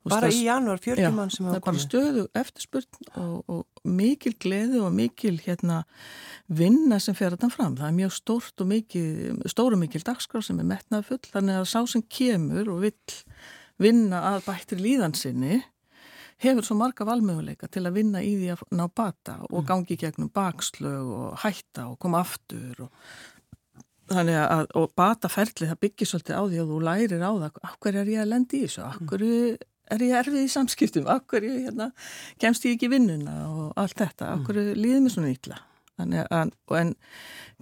Bara 0.09 0.31
í 0.33 0.41
janúar 0.47 0.81
40 0.81 1.14
mann 1.14 1.31
sem 1.33 1.47
hafa 1.49 1.61
komið. 1.61 1.61
Það 1.61 1.61
er 1.61 1.67
bara 1.67 1.85
stöðu 1.85 2.25
eftirspurn 2.41 3.09
og, 3.23 3.53
og 3.53 3.88
mikil 3.99 4.33
gleði 4.41 4.83
og 4.83 4.93
mikil 4.97 5.35
hérna, 5.45 5.81
vinna 6.61 7.01
sem 7.03 7.17
fer 7.19 7.35
þetta 7.35 7.51
fram. 7.53 7.77
Það 7.79 7.91
er 7.91 7.97
mjög 7.99 8.14
stórt 8.17 8.64
og 8.64 8.71
mikil, 8.71 9.09
stóru 9.51 9.81
mikil 9.81 10.03
dagskrá 10.07 10.43
sem 10.45 10.61
er 10.62 10.69
metnað 10.71 11.09
full. 11.11 11.21
Þannig 11.29 11.61
að 11.61 11.69
sá 11.73 11.81
sem 11.93 12.05
kemur 12.19 12.73
og 12.73 12.87
vill 12.87 13.19
vinna 13.83 14.23
að 14.33 14.47
bættir 14.49 14.83
líðansinni 14.83 15.61
hefur 16.42 16.66
svo 16.66 16.77
marga 16.79 17.07
valmöguleika 17.09 17.70
til 17.72 17.85
að 17.88 17.98
vinna 17.98 18.22
í 18.24 18.35
því 18.38 18.53
að 18.55 18.62
ná 18.79 18.85
bata 18.87 19.40
og 19.48 19.62
mm. 19.62 19.66
gangi 19.70 19.98
gegnum 19.98 20.31
bakslög 20.35 21.11
og 21.16 21.42
hætta 21.42 21.88
og 21.90 21.98
koma 22.03 22.22
aftur 22.27 22.87
og 22.87 22.94
Þannig 24.09 24.38
að, 24.40 24.70
og 24.81 24.92
bataferli 24.96 25.66
það 25.68 25.81
byggir 25.83 26.09
svolítið 26.09 26.38
á 26.40 26.42
því 26.48 26.61
að 26.62 26.70
þú 26.72 26.77
lærir 26.87 27.24
á 27.29 27.33
það, 27.42 27.59
akkur 27.68 27.98
er 28.01 28.07
ég 28.09 28.22
að 28.22 28.31
lendi 28.31 28.57
í 28.57 28.62
þessu, 28.62 28.85
akkur 28.87 29.24
er 29.29 30.05
ég 30.07 30.14
erfið 30.16 30.38
í 30.40 30.53
samskiptum, 30.55 31.11
akkur 31.12 31.44
hérna, 31.44 31.90
kemst 32.40 32.64
ég 32.64 32.79
ekki 32.79 32.88
vinnuna 32.88 33.35
og 33.51 33.66
allt 33.77 34.01
þetta, 34.01 34.31
akkur 34.38 34.62
mm. 34.62 34.81
líður 34.81 35.05
mér 35.05 35.12
svona 35.12 35.35
ítla. 35.35 35.61
Þannig 36.01 36.24
að, 36.38 36.55
en 36.81 36.94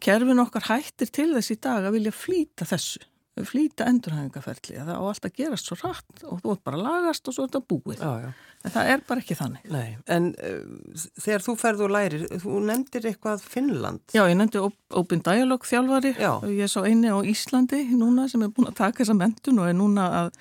kerfin 0.06 0.44
okkar 0.44 0.68
hættir 0.68 1.10
til 1.18 1.28
þess 1.32 1.50
í 1.56 1.58
dag 1.66 1.82
að 1.82 1.98
vilja 1.98 2.14
flýta 2.14 2.70
þessu 2.70 3.02
flýta 3.44 3.84
endurhæfingaferðli 3.90 4.78
það 4.80 4.96
á 4.96 5.02
alltaf 5.04 5.32
gerast 5.36 5.68
svo 5.68 5.76
rætt 5.82 6.22
og 6.24 6.40
þú 6.40 6.52
ert 6.54 6.62
bara 6.64 6.78
lagast 6.80 7.28
og 7.28 7.36
svo 7.36 7.44
er 7.44 7.50
þetta 7.50 7.68
búið 7.68 8.00
já, 8.00 8.12
já. 8.22 8.30
en 8.64 8.74
það 8.76 8.92
er 8.94 9.02
bara 9.10 9.22
ekki 9.22 9.36
þannig 9.36 9.66
Nei, 9.74 9.88
En 10.16 10.30
uh, 10.40 11.02
þegar 11.20 11.44
þú 11.44 11.54
ferð 11.60 11.82
og 11.84 11.92
lærir 11.92 12.24
þú 12.40 12.62
nefndir 12.70 13.08
eitthvað 13.10 13.44
Finnland 13.44 14.16
Já, 14.16 14.22
ég 14.24 14.38
nefndi 14.40 14.62
Open 14.96 15.22
Dialogue 15.26 15.68
þjálfari 15.68 16.14
já. 16.16 16.32
ég 16.48 16.72
sá 16.72 16.78
eini 16.86 17.12
á 17.12 17.18
Íslandi 17.28 17.82
núna 17.92 18.24
sem 18.32 18.46
er 18.46 18.52
búin 18.56 18.70
að 18.70 18.78
taka 18.80 19.02
þessa 19.02 19.18
mentun 19.20 19.60
og 19.60 19.68
er 19.68 19.76
núna 19.76 20.08
að 20.22 20.32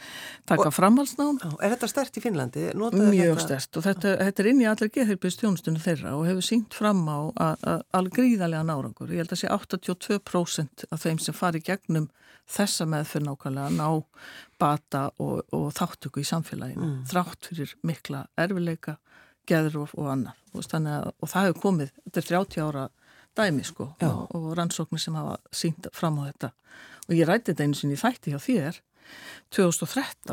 taka 0.47 0.71
framhalsnám 0.71 1.41
Er 1.59 1.75
þetta 1.75 1.91
stert 1.91 2.15
í 2.15 2.23
Finnlandi? 2.23 2.69
Notaði 2.79 3.11
Mjög 3.11 3.41
þetta... 3.41 3.47
stert 3.49 3.81
og 3.81 3.87
þetta, 3.89 4.17
þetta 4.23 4.45
er 4.45 4.51
inn 4.53 4.63
í 4.63 4.69
allir 4.71 4.93
geðheilbyrst 4.95 5.43
tjónustunum 5.43 5.83
þeirra 5.83 6.15
og 6.15 6.29
hefur 6.29 6.47
sínt 6.47 6.77
fram 6.77 7.03
á 7.11 7.19
alveg 7.91 8.15
gríðarlega 8.21 8.63
nárangur 8.63 9.11
ég 9.11 9.25
held 9.25 9.35
að 9.35 9.43
sé 9.43 9.51
82% 9.51 10.87
af 10.91 11.03
þeim 11.03 11.19
sem 11.19 11.35
fari 11.35 11.59
gegnum 11.65 12.07
þessa 12.49 12.87
meðfyrir 12.89 13.27
nákvæmlega 13.27 13.71
ná 13.75 13.87
bata 14.61 15.07
og, 15.19 15.41
og 15.55 15.69
þáttöku 15.75 16.21
í 16.21 16.27
samfélaginu 16.27 16.85
mm. 16.85 16.99
þrátt 17.09 17.49
fyrir 17.49 17.75
mikla 17.83 18.25
erfileika 18.37 18.97
geður 19.49 19.83
og, 19.83 19.95
og 19.99 20.11
annar 20.13 20.37
að, 20.55 21.09
og 21.19 21.29
það 21.31 21.47
hefur 21.47 21.61
komið, 21.61 21.93
þetta 22.05 22.21
er 22.21 22.29
30 22.31 22.65
ára 22.65 22.87
dæmi 23.35 23.65
sko 23.67 23.89
og, 24.07 24.35
og 24.35 24.51
rannsóknir 24.57 25.01
sem 25.01 25.15
hafa 25.17 25.37
sínt 25.51 25.89
fram 25.93 26.21
á 26.23 26.31
þetta. 26.31 26.51
Og 27.05 27.15
ég 27.17 27.27
rætti 27.27 27.51
þetta 27.51 27.65
einu 27.67 27.77
sinni 27.77 27.97
í 27.97 28.01
þætti 28.01 28.33
hjá 28.33 28.39
þér 28.41 28.81
2013 29.53 30.31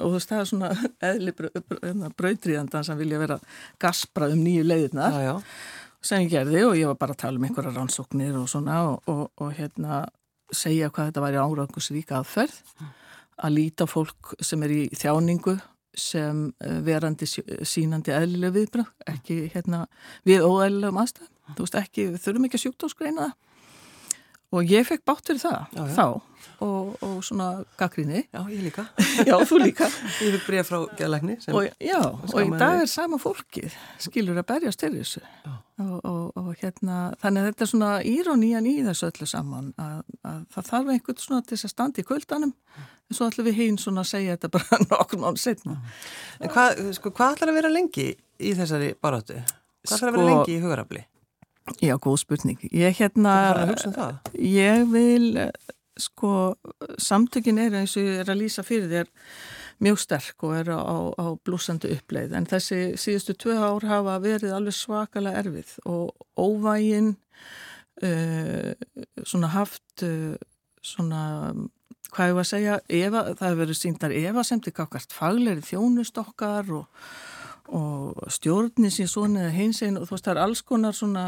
og 0.00 0.14
það 0.24 0.38
er 0.38 0.48
svona 0.48 0.70
eðli 1.10 1.34
brautriðandan 2.16 2.86
sem 2.86 2.98
vilja 3.00 3.20
vera 3.20 3.36
gaspra 3.82 4.30
um 4.32 4.40
nýju 4.40 4.64
já. 5.20 5.34
sem 6.00 6.24
ég 6.24 6.32
gerði 6.32 6.64
og 6.64 6.78
ég 6.78 6.88
var 6.88 7.00
bara 7.02 7.16
að 7.16 7.22
tala 7.26 7.40
um 7.40 7.44
einhverja 7.44 7.74
rannsóknir 7.76 8.38
og 8.40 8.48
svona 8.48 8.80
og, 8.88 9.28
og 9.36 9.52
hérna 9.58 10.06
segja 10.56 10.90
hvað 10.90 11.10
þetta 11.10 11.24
væri 11.24 11.42
árangusrík 11.42 12.14
aðferð 12.16 12.56
að 13.40 13.54
líta 13.56 13.86
fólk 13.88 14.34
sem 14.44 14.62
er 14.66 14.74
í 14.74 14.80
þjáningu 14.92 15.56
sem 15.96 16.48
eh, 16.62 16.80
verandi 16.86 17.26
sínandi 17.26 18.12
eðlilega 18.14 18.54
viðbröð, 18.56 18.90
ekki 19.10 19.38
hérna, 19.54 19.84
við 20.28 20.44
óeðlilegum 20.46 21.00
aðstæðum, 21.02 21.32
þú 21.56 21.64
veist 21.64 21.78
ekki, 21.80 22.04
við 22.12 22.24
þurfum 22.24 22.46
ekki 22.46 22.60
að 22.60 22.64
sjúkdómsgreina 22.66 23.24
það 23.26 23.49
og 24.50 24.66
ég 24.74 24.86
fekk 24.88 25.04
bátt 25.06 25.30
fyrir 25.30 25.42
það 25.42 25.60
já, 25.76 25.80
já. 25.80 25.94
þá. 25.96 26.06
Og, 26.60 26.96
og 27.04 27.20
svona 27.24 27.46
gaggrinni 27.80 28.22
Já, 28.26 28.40
ég 28.52 28.60
líka. 28.64 28.82
Já, 29.28 29.34
þú 29.48 29.60
líka. 29.62 29.86
Ég 30.20 30.34
fikk 30.36 30.46
bregja 30.48 30.64
frá 30.68 30.78
geðlegni 30.98 31.36
Já, 31.80 32.00
og 32.04 32.36
í 32.42 32.50
dag 32.60 32.82
er 32.82 32.88
sama 32.90 33.16
fólkið 33.20 33.72
skilur 34.04 34.40
að 34.42 34.46
berjast 34.50 34.80
til 34.82 34.90
þessu. 34.98 35.22
Og, 35.80 35.94
og, 36.04 36.24
og 36.36 36.50
hérna, 36.60 36.98
þannig 37.22 37.40
að 37.40 37.48
þetta 37.50 37.64
er 37.64 37.70
svona 37.72 37.90
írónían 38.04 38.68
í 38.68 38.74
þessu 38.84 39.08
öllu 39.08 39.28
saman 39.30 39.70
að, 39.80 40.02
að 40.28 40.40
það 40.52 40.68
þarf 40.72 40.90
einhvern 40.96 41.22
svona 41.24 41.46
til 41.48 41.56
að 41.60 41.72
standa 41.72 42.02
í 42.02 42.08
kvöldanum 42.10 42.52
en 42.52 43.16
svo 43.16 43.30
ætlum 43.30 43.48
við 43.48 43.56
hinn 43.62 43.78
svona 43.80 44.04
að 44.04 44.10
segja 44.12 44.36
þetta 44.36 44.52
bara 44.58 44.80
nokkur 44.90 45.22
mánu 45.22 45.40
setna 45.40 45.78
En 46.40 46.52
hvað 46.52 46.82
sko, 46.98 47.14
hva 47.16 47.30
ætlar 47.32 47.54
að 47.54 47.60
vera 47.62 47.72
lengi 47.72 48.10
í 48.12 48.52
þessari 48.58 48.92
baráttu? 49.00 49.38
Hvað 49.40 49.96
ætlar 49.96 49.96
sko, 49.96 50.10
að 50.10 50.18
vera 50.18 50.26
sko- 50.26 50.34
lengi 50.34 50.58
í 50.58 50.60
hugarafli? 50.66 51.06
Já, 51.80 51.94
góð 52.02 52.18
spurning. 52.24 52.58
Ég 52.72 52.96
hérna, 52.98 53.34
um 53.86 54.18
ég 54.34 54.84
vil, 54.90 55.26
sko, 56.00 56.56
samtökin 56.98 57.60
er 57.62 57.76
eins 57.80 57.96
og 57.96 58.08
ég 58.08 58.22
er 58.22 58.32
að 58.32 58.42
lýsa 58.42 58.64
fyrir 58.66 58.90
þér 58.90 59.10
mjög 59.80 60.00
sterk 60.02 60.44
og 60.44 60.56
er 60.58 60.70
á, 60.76 60.80
á 61.16 61.26
blúsandi 61.44 61.92
uppleið. 61.94 62.34
En 62.36 62.48
þessi 62.48 62.80
síðustu 63.00 63.36
tvö 63.38 63.56
ár 63.56 63.86
hafa 63.88 64.18
verið 64.22 64.54
alveg 64.56 64.76
svakalega 64.76 65.40
erfið 65.44 65.74
og 65.88 66.12
óvægin 66.36 67.14
uh, 68.04 68.72
svona 69.24 69.52
haft 69.54 70.04
uh, 70.04 70.36
svona, 70.84 71.52
hvað 72.12 72.32
ég 72.32 72.36
var 72.36 72.46
að 72.46 72.52
segja, 72.52 72.78
Eva, 72.88 73.24
það 73.32 73.46
hefur 73.48 73.62
verið 73.64 73.80
síndar 73.80 74.16
Eva 74.16 74.44
sem 74.46 74.60
til 74.64 74.74
kakart 74.76 75.16
fagleiri 75.16 75.64
þjónustokkar 75.64 76.72
og 76.80 77.10
og 77.76 78.30
stjórnir 78.32 78.92
sín 78.94 79.08
svona 79.10 79.50
hins 79.54 79.82
einn 79.82 79.98
og 80.00 80.08
þú 80.08 80.16
veist 80.16 80.26
það 80.26 80.36
er 80.36 80.42
alls 80.44 80.62
konar 80.66 80.96
svona 80.96 81.24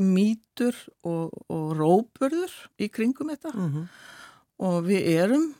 mýtur 0.00 0.76
og, 1.04 1.32
og 1.48 1.72
róburður 1.78 2.54
í 2.80 2.88
kringum 2.88 3.32
þetta. 3.32 3.52
Mm 3.54 3.72
-hmm. 3.72 3.86
og 4.58 4.84
við 4.84 5.08
erum 5.18 5.54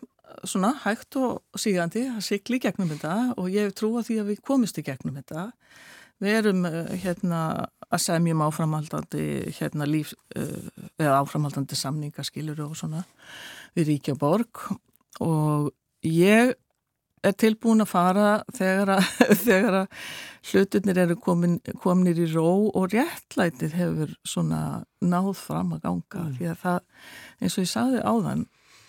svona 0.44 0.72
hægt 0.84 1.16
og 1.16 1.42
sígandi 1.56 2.04
að 2.08 2.24
sykli 2.26 2.58
gegnum 2.62 2.90
þetta 2.92 3.34
og 3.36 3.50
ég 3.50 3.72
trú 3.76 3.96
að 3.98 4.08
því 4.08 4.18
að 4.20 4.30
við 4.32 4.42
komist 4.46 4.78
í 4.78 4.84
gegnum 4.86 5.16
þetta. 5.18 5.50
Við 6.18 6.38
erum 6.40 6.64
eh, 6.66 6.94
hérna 6.98 7.40
að 7.88 8.02
semjum 8.02 8.42
áframhaldandi 8.42 9.24
hérna 9.58 9.86
líf 9.86 10.14
eh, 10.36 10.68
eða 10.98 11.20
áframhaldandi 11.22 11.78
samningaskilur 11.78 12.60
og 12.66 12.76
svona 12.76 13.04
við 13.76 13.92
Ríkja 13.92 14.16
Borg. 14.18 14.64
Og 15.24 15.70
ég 16.02 16.54
er 17.26 17.34
tilbúin 17.38 17.84
að 17.84 17.90
fara 17.90 18.28
þegar 18.54 18.94
að, 18.96 19.08
þegar 19.46 19.78
að 19.82 20.02
hlutunir 20.50 21.00
eru 21.04 21.16
komin, 21.20 21.58
kominir 21.82 22.20
í 22.22 22.28
ró 22.32 22.68
og 22.68 22.92
réttlætið 22.92 23.76
hefur 23.78 24.14
svona 24.26 24.62
náð 25.00 25.32
fram 25.38 25.74
að 25.76 25.84
ganga. 25.86 26.24
Mm. 26.24 26.36
því 26.38 26.50
að 26.52 26.62
það, 26.64 26.78
eins 27.40 27.58
og 27.58 27.64
ég 27.64 27.72
sagði 27.72 28.04
áðan 28.04 28.46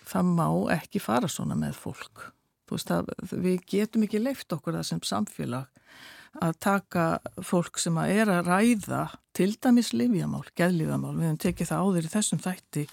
það 0.10 0.34
má 0.40 0.48
ekki 0.76 1.02
fara 1.04 1.30
svona 1.32 1.58
með 1.60 1.78
fólk. 1.84 2.30
Veist, 2.70 2.92
að, 2.94 3.10
við 3.32 3.64
getum 3.70 4.06
ekki 4.06 4.22
leift 4.22 4.54
okkur 4.54 4.78
það 4.78 4.90
sem 4.92 5.06
samfélag 5.06 5.70
að 6.40 6.58
taka 6.62 7.06
fólk 7.42 7.80
sem 7.82 7.96
að 7.98 8.12
er 8.22 8.32
að 8.32 8.50
ræða 8.52 9.04
til 9.34 9.50
dæmis 9.58 9.94
livjamál, 9.96 10.44
geðlivjamál, 10.58 11.16
við 11.16 11.26
hefum 11.26 11.40
tekið 11.42 11.72
það 11.72 11.88
áður 11.88 12.06
í 12.06 12.12
þessum 12.14 12.44
þætti. 12.44 12.84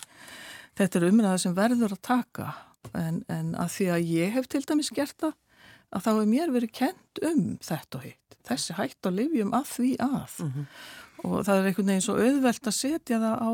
Þetta 0.77 0.99
er 0.99 1.07
umræða 1.11 1.43
sem 1.43 1.57
verður 1.57 1.97
að 1.97 2.03
taka 2.09 2.47
en, 2.95 3.25
en 3.29 3.55
að 3.55 3.73
því 3.77 3.89
að 3.95 4.13
ég 4.13 4.37
hef 4.37 4.49
til 4.49 4.63
dæmis 4.67 4.93
gert 4.95 5.17
það 5.21 5.35
að 5.95 6.05
þá 6.05 6.11
hefur 6.11 6.31
mér 6.31 6.53
verið 6.55 6.73
kent 6.77 7.23
um 7.27 7.43
þetta 7.63 7.99
og 7.99 8.07
hitt 8.07 8.39
þessi 8.47 8.77
hætt 8.79 9.09
að 9.09 9.19
livjum 9.21 9.55
að 9.57 9.67
því 9.73 9.91
að 10.03 10.37
mm 10.43 10.53
-hmm. 10.53 10.67
og 11.25 11.45
það 11.47 11.57
er 11.57 11.69
einhvern 11.71 11.91
veginn 11.91 12.07
svo 12.07 12.17
auðvelt 12.21 12.67
að 12.67 12.79
setja 12.81 13.21
það 13.23 13.37
á 13.43 13.53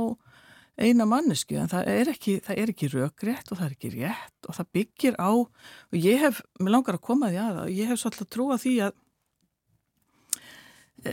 eina 0.82 1.04
mannesku 1.04 1.56
en 1.60 1.68
það 1.68 1.88
er 1.92 2.08
ekki, 2.08 2.34
ekki 2.48 2.88
röggrétt 2.88 3.52
og 3.52 3.58
það 3.58 3.66
er 3.66 3.74
ekki 3.76 3.90
rétt 3.92 4.48
og 4.48 4.56
það 4.56 4.72
byggir 4.72 5.14
á 5.20 5.32
og 5.32 5.96
ég 5.96 6.20
hef, 6.20 6.42
mér 6.58 6.76
langar 6.76 6.96
að 6.96 7.06
koma 7.08 7.28
því 7.28 7.40
að 7.44 7.62
og 7.62 7.70
ég 7.70 7.88
hef 7.88 8.00
svolítið 8.00 8.26
að 8.26 8.32
trúa 8.36 8.58
því 8.58 8.74
að 8.88 8.92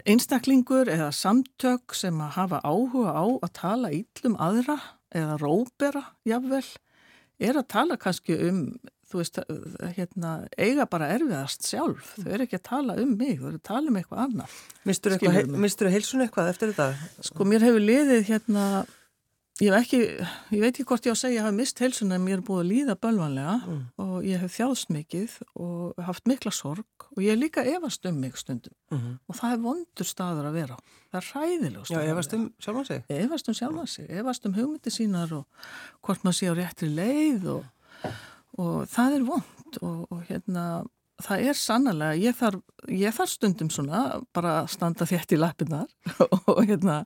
einstaklingur 0.05 0.89
eða 0.91 1.09
samtök 1.11 1.95
sem 1.97 2.21
að 2.21 2.35
hafa 2.37 2.61
áhuga 2.63 3.11
á 3.15 3.25
að 3.25 3.53
tala 3.57 3.91
íllum 3.91 4.37
aðra 4.37 4.77
eða 5.09 5.37
rópera, 5.41 6.03
jáfnvel 6.29 6.65
er 7.39 7.59
að 7.59 7.69
tala 7.71 7.99
kannski 7.99 8.37
um 8.49 8.63
veist, 9.09 9.39
hérna, 9.97 10.35
eiga 10.59 10.85
bara 10.89 11.09
erfiðast 11.15 11.65
sjálf, 11.65 12.13
þau 12.19 12.29
eru 12.35 12.45
ekki 12.45 12.59
að 12.59 12.65
tala 12.67 12.97
um 13.01 13.15
mig, 13.17 13.39
þau 13.39 13.47
eru 13.49 13.57
að 13.57 13.67
tala 13.71 13.89
um 13.89 13.97
eitthvað 13.97 14.23
annar 14.27 14.57
Mistur 14.85 15.15
þú 15.89 15.93
heilsun 15.95 16.25
eitthvað 16.25 16.51
eftir 16.53 16.73
þetta? 16.73 17.09
Sko, 17.25 17.47
mér 17.49 17.65
hefur 17.65 17.85
liðið 17.85 18.27
hérna 18.29 18.65
Ég, 19.59 19.73
ekki, 19.75 19.97
ég 20.55 20.61
veit 20.61 20.71
ekki 20.71 20.85
hvort 20.87 21.03
ég 21.03 21.11
á 21.11 21.15
að 21.15 21.19
segja 21.19 21.29
að 21.29 21.35
ég 21.35 21.43
hafa 21.43 21.55
mist 21.57 21.81
heilsun 21.83 22.15
en 22.15 22.21
mér 22.23 22.37
er 22.37 22.43
búið 22.47 22.61
að 22.61 22.69
líða 22.69 22.95
bölvanlega 23.03 23.55
mm. 23.59 23.81
og 24.05 24.13
ég 24.27 24.39
hef 24.39 24.53
þjáðst 24.55 24.93
mikið 24.95 25.33
og 25.59 25.99
haft 26.07 26.29
mikla 26.31 26.53
sorg 26.55 27.07
og 27.09 27.19
ég 27.25 27.33
er 27.33 27.41
líka 27.41 27.65
efast 27.67 28.07
um 28.07 28.21
mig 28.23 28.37
stundum 28.39 28.71
mm 28.91 28.97
-hmm. 28.97 29.17
og 29.27 29.35
það 29.35 29.53
er 29.53 29.63
vondur 29.65 30.07
staður 30.07 30.47
að 30.47 30.57
vera 30.61 30.77
það 31.11 31.19
er 31.19 31.27
ræðileg 31.33 31.85
staður 31.85 32.05
Já, 32.05 32.11
efast 32.13 32.33
um 32.33 32.45
sjálfan 32.59 32.85
sig 32.85 33.03
Efast 33.09 33.47
um 33.47 33.53
sjálfan 33.53 33.87
sig, 33.87 34.05
efast 34.09 34.45
um 34.45 34.53
hugmyndi 34.53 34.89
sínar 34.89 35.33
og 35.33 35.45
hvort 36.01 36.23
maður 36.23 36.37
sé 36.39 36.45
á 36.47 36.53
réttri 36.55 36.89
leið 36.95 37.47
og, 37.47 37.65
og 38.57 38.87
það 38.87 39.15
er 39.15 39.23
vond 39.23 39.73
og, 39.81 40.07
og 40.11 40.23
hérna 40.29 40.85
það 41.19 41.47
er 41.49 41.53
sannlega, 41.53 42.15
ég 42.15 42.35
þarf, 42.35 42.61
ég 42.87 43.13
þarf 43.13 43.29
stundum 43.29 43.69
svona 43.69 44.21
bara 44.33 44.61
að 44.61 44.69
standa 44.71 45.05
þétt 45.05 45.35
í 45.35 45.37
lappinnar 45.37 45.87
og 46.47 46.63
hérna 46.63 47.03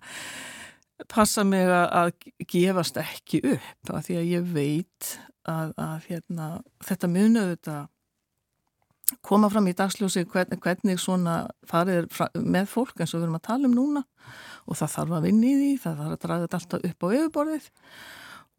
passa 1.12 1.44
mig 1.48 1.68
að 1.70 2.14
gefast 2.50 2.98
ekki 3.02 3.42
upp 3.56 3.94
af 3.94 4.06
því 4.08 4.20
að 4.20 4.30
ég 4.30 4.54
veit 4.54 5.10
að, 5.50 5.74
að 5.78 6.08
hérna, 6.10 6.48
þetta 6.86 7.10
munið 7.12 7.52
þetta 7.56 7.78
koma 9.26 9.50
fram 9.52 9.68
í 9.70 9.76
dagsljósi 9.78 10.24
hvernig, 10.32 10.62
hvernig 10.64 11.02
svona 11.02 11.44
farið 11.70 12.08
með 12.40 12.70
fólk 12.72 13.02
eins 13.02 13.14
og 13.14 13.20
við 13.20 13.28
erum 13.28 13.40
að 13.40 13.48
tala 13.50 13.70
um 13.70 13.76
núna 13.76 14.04
og 14.64 14.80
það 14.80 14.94
þarf 14.96 15.16
að 15.18 15.28
vinna 15.28 15.50
í 15.50 15.56
því, 15.60 15.72
það 15.84 16.02
þarf 16.02 16.16
að 16.16 16.24
draga 16.26 16.46
þetta 16.46 16.60
alltaf 16.62 16.88
upp 16.90 17.04
á 17.04 17.08
yfirborðið 17.18 17.70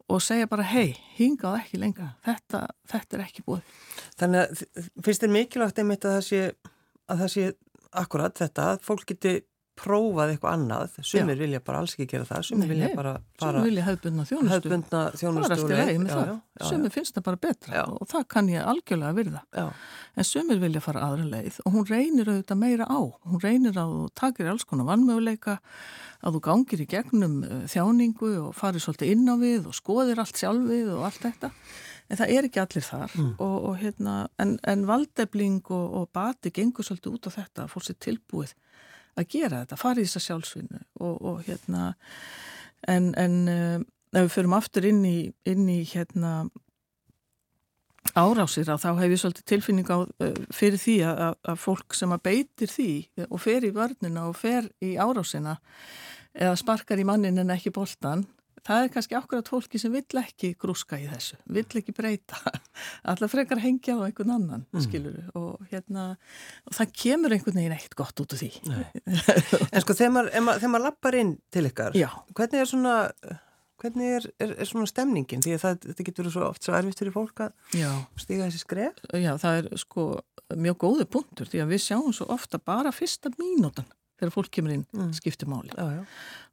og 0.05 0.21
segja 0.21 0.47
bara 0.49 0.67
hei, 0.69 0.93
hingað 1.17 1.59
ekki 1.63 1.79
lengra. 1.81 2.11
Þetta, 2.25 2.59
þetta 2.91 3.17
er 3.17 3.23
ekki 3.23 3.43
búið. 3.47 3.69
Þannig 4.19 4.43
að 4.43 4.89
finnst 5.01 5.23
þér 5.23 5.31
mikilvægt 5.33 5.81
einmitt 5.81 6.05
að 6.05 6.17
það 6.19 6.25
sé 6.27 6.41
að 7.05 7.23
það 7.23 7.31
sé 7.33 7.47
akkurat 7.95 8.37
þetta 8.37 8.67
að 8.73 8.83
fólk 8.85 9.05
geti 9.09 9.35
prófað 9.75 10.31
eitthvað 10.33 10.55
annað, 10.55 10.95
sumir 11.03 11.35
já. 11.35 11.41
vilja 11.41 11.59
bara 11.67 11.81
alls 11.81 11.95
ekki 11.95 12.07
gera 12.13 12.27
það, 12.29 12.45
sumir 12.47 12.71
vilja 12.71 12.89
bara 12.95 13.13
sumir 13.41 13.67
vilja 13.67 13.85
hefðbundna 13.89 14.25
þjónustu, 14.29 14.53
hefðbundna 14.53 15.01
þjónustu 15.19 15.67
já, 15.75 15.83
já, 16.23 16.65
sumir 16.69 16.93
finnst 16.95 17.17
það 17.17 17.25
bara 17.27 17.41
betra 17.45 17.83
og 17.91 18.09
það 18.11 18.27
kann 18.31 18.51
ég 18.53 18.69
algjörlega 18.71 19.17
virða. 19.19 19.43
En 20.15 20.27
sumir 20.27 20.61
vilja 20.63 20.83
fara 20.83 21.03
aðra 21.09 21.27
leið 21.33 21.59
og 21.65 21.75
hún 21.75 21.87
reynir 21.89 22.31
auðvitað 22.31 22.61
meira 22.61 22.87
á. 22.87 22.99
Hún 23.27 23.43
reynir 23.43 23.79
að 23.79 23.95
þú 23.95 24.05
takir 24.21 24.51
alls 24.51 24.67
konar 24.69 24.87
vannmöguleika 24.87 25.57
að 26.25 26.37
þú 26.37 26.43
gangir 26.47 26.83
í 26.85 26.87
gegnum 26.89 27.41
uh, 27.43 27.65
þjáningu 27.69 28.31
og 28.45 28.53
farir 28.57 28.83
svolítið 28.83 29.11
inn 29.11 29.27
á 29.27 29.35
við 29.41 29.67
og 29.69 29.75
skoðir 29.77 30.21
allt 30.23 30.39
sjálfið 30.39 30.93
og 30.95 31.03
allt 31.09 31.21
þetta. 31.27 31.51
En 32.05 32.19
það 32.21 32.31
er 32.35 32.47
ekki 32.47 32.61
allir 32.61 32.85
þar. 32.85 33.13
Mm. 33.17 33.31
og, 33.41 33.55
og 33.69 33.77
hérna 33.81 34.15
en, 34.41 34.55
en 34.63 34.85
valdefling 34.87 35.59
og, 35.67 35.85
og 35.99 36.09
bati 36.15 36.53
gengur 36.55 36.87
svolítið 36.87 37.17
út 37.17 37.29
á 37.29 37.31
þetta 37.41 37.67
fór 37.71 37.85
sér 37.87 37.99
tilbúið 38.07 38.55
að 39.15 39.29
gera 39.31 39.63
þetta, 39.63 39.79
fara 39.79 40.01
í 40.01 40.07
þessa 40.07 40.23
sjálfsvinnu 40.27 40.81
og, 40.99 41.15
og 41.15 41.41
hérna 41.47 41.93
en, 42.87 43.13
en 43.19 43.35
um, 43.51 43.87
ef 44.15 44.27
við 44.27 44.35
förum 44.35 44.55
aftur 44.57 44.87
inn 44.89 45.01
í, 45.07 45.17
inn 45.47 45.67
í 45.71 45.81
hérna 45.89 46.47
árásir 48.15 48.69
á 48.69 48.75
þá 48.77 48.89
hef 48.99 49.15
ég 49.15 49.21
svolítið 49.23 49.49
tilfinning 49.51 49.89
á 49.91 49.97
uh, 50.03 50.33
fyrir 50.53 50.81
því 50.81 50.97
að, 51.09 51.23
að 51.47 51.61
fólk 51.63 51.97
sem 51.97 52.13
að 52.15 52.25
beitir 52.29 52.71
því 52.71 52.89
og 53.29 53.41
fer 53.43 53.65
í 53.65 53.73
vörnina 53.75 54.27
og 54.29 54.37
fer 54.39 54.69
í 54.83 54.95
árásina 54.99 55.57
eða 56.35 56.55
sparkar 56.59 56.99
í 56.99 57.07
mannin 57.07 57.39
en 57.41 57.53
ekki 57.55 57.73
boltan 57.75 58.25
það 58.65 58.83
er 58.83 58.91
kannski 58.93 59.17
ákveðat 59.17 59.51
fólki 59.51 59.81
sem 59.81 59.93
vill 59.93 60.21
ekki 60.21 60.51
grúska 60.59 60.99
í 61.01 61.07
þessu, 61.09 61.37
vill 61.57 61.65
ekki 61.81 61.95
breyta 61.95 62.39
allar 63.11 63.31
frekar 63.31 63.61
hengja 63.63 63.97
á 63.97 64.05
einhvern 64.07 64.35
annan 64.35 64.65
mm. 64.65 64.83
skilur 64.85 65.17
og 65.37 65.65
hérna 65.71 66.11
og 66.65 66.77
það 66.77 66.93
kemur 67.03 67.35
einhvern 67.35 67.59
veginn 67.61 67.77
eitt 67.77 67.97
gott 67.97 68.21
út 68.23 68.35
úr 68.35 68.41
því 68.41 68.51
En 69.75 69.83
sko 69.83 69.97
þegar 69.97 70.13
maður, 70.17 70.69
maður 70.69 70.85
lappar 70.87 71.17
inn 71.19 71.35
til 71.53 71.67
ykkar, 71.69 71.97
Já. 71.97 72.09
hvernig 72.33 72.63
er 72.63 72.71
svona 72.71 72.95
hvernig 73.81 74.13
er, 74.17 74.29
er, 74.41 74.53
er 74.63 74.69
svona 74.69 74.87
stemningin 74.89 75.43
því 75.43 75.55
að 75.55 75.63
það, 75.63 75.81
þetta 75.89 76.05
getur 76.07 76.31
svo 76.33 76.47
oft 76.47 76.65
svo 76.65 76.75
erfitt 76.77 77.01
fyrir 77.01 77.15
fólk 77.15 77.43
að 77.45 77.75
Já. 77.77 77.89
stiga 78.21 78.47
þessi 78.47 78.63
skref 78.63 79.03
Já, 79.11 79.33
það 79.41 79.59
er 79.59 79.69
sko 79.81 80.07
mjög 80.55 80.79
góði 80.85 81.07
punktur 81.11 81.49
því 81.51 81.63
að 81.63 81.73
við 81.73 81.83
sjáum 81.87 82.15
svo 82.15 82.27
ofta 82.33 82.61
bara 82.61 82.93
fyrsta 82.95 83.31
mínútan 83.35 83.87
þegar 84.19 84.33
fólk 84.33 84.51
kemur 84.53 84.73
inn 84.75 84.83
mm. 84.95 85.11
skiptir 85.17 85.49
máli 85.51 85.71
já, 85.73 85.85
já. 85.97 86.01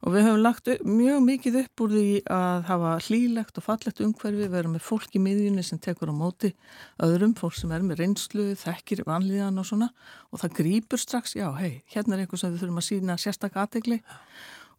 og 0.03 0.15
við 0.15 0.25
höfum 0.27 0.41
lagt 0.43 0.69
mjög 0.83 1.21
mikið 1.27 1.59
upp 1.61 1.83
úr 1.85 1.93
því 1.93 2.07
að 2.35 2.65
hafa 2.69 2.91
hlýlegt 3.07 3.59
og 3.59 3.65
fallegt 3.67 4.01
umhverfi, 4.03 4.49
vera 4.51 4.71
með 4.71 4.83
fólk 4.87 5.15
í 5.15 5.21
miðjunni 5.23 5.63
sem 5.65 5.81
tekur 5.83 6.11
á 6.11 6.15
móti 6.15 6.53
öðrum 7.03 7.35
fólk 7.39 7.55
sem 7.59 7.71
er 7.75 7.85
með 7.85 8.03
reynslu, 8.03 8.49
þekkir 8.59 9.05
vanlíðan 9.07 9.61
og 9.61 9.69
svona 9.69 9.89
og 10.31 10.43
það 10.43 10.57
grýpur 10.59 11.01
strax 11.01 11.37
já, 11.39 11.47
hei, 11.59 11.81
hérna 11.93 12.17
er 12.17 12.25
eitthvað 12.25 12.43
sem 12.43 12.53
við 12.53 12.65
þurfum 12.65 12.83
að 12.83 12.87
sína 12.89 13.17
sérstaklega 13.21 13.67
aðtegli 13.67 13.99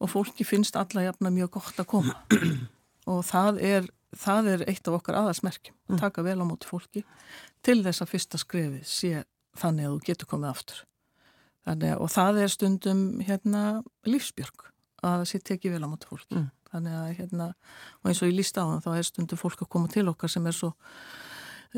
og 0.05 0.13
fólki 0.13 0.47
finnst 0.47 0.77
alla 0.77 1.09
jafna 1.09 1.33
mjög 1.33 1.55
gott 1.57 1.81
að 1.81 1.91
koma 1.95 2.17
og 3.13 3.23
það 3.25 3.61
er, 3.65 3.93
það 4.13 4.51
er 4.55 4.67
eitt 4.69 4.89
af 4.89 4.99
okkar 4.99 5.23
aðarsmerkjum, 5.23 5.77
að 5.89 5.97
mm. 5.97 6.03
taka 6.05 6.27
vel 6.27 6.41
á 6.41 6.45
móti 6.45 6.69
fólki 6.69 7.05
til 7.65 7.81
þess 7.87 8.05
að 8.05 8.13
fyrsta 8.13 8.41
skrefi 8.41 8.83
sé 8.85 9.23
þannig 9.59 9.89
að 9.89 9.95
þú 9.95 10.11
getur 10.11 10.31
komið 10.35 10.51
aftur 10.51 10.83
Þannig, 11.65 11.95
og 11.97 12.11
það 12.13 12.43
er 12.45 12.53
stundum 12.53 13.05
hérna, 13.25 13.61
lífsbjörg 14.09 14.67
að 15.05 15.21
það 15.21 15.29
sé 15.31 15.41
tekið 15.49 15.77
vel 15.77 15.85
á 15.85 15.89
móti 15.89 16.09
fólki 16.11 16.37
mm. 16.37 16.49
þannig 16.73 16.97
að 16.99 17.07
hérna, 17.21 17.47
og 18.01 18.11
eins 18.11 18.21
og 18.23 18.31
ég 18.31 18.37
líst 18.39 18.59
á 18.61 18.65
það 18.65 18.83
þá 18.85 18.91
er 18.95 19.07
stundum 19.09 19.41
fólk 19.41 19.65
að 19.65 19.71
koma 19.75 19.93
til 19.93 20.05
okkar 20.13 20.33
sem 20.33 20.49
er 20.49 20.57
svo 20.57 20.75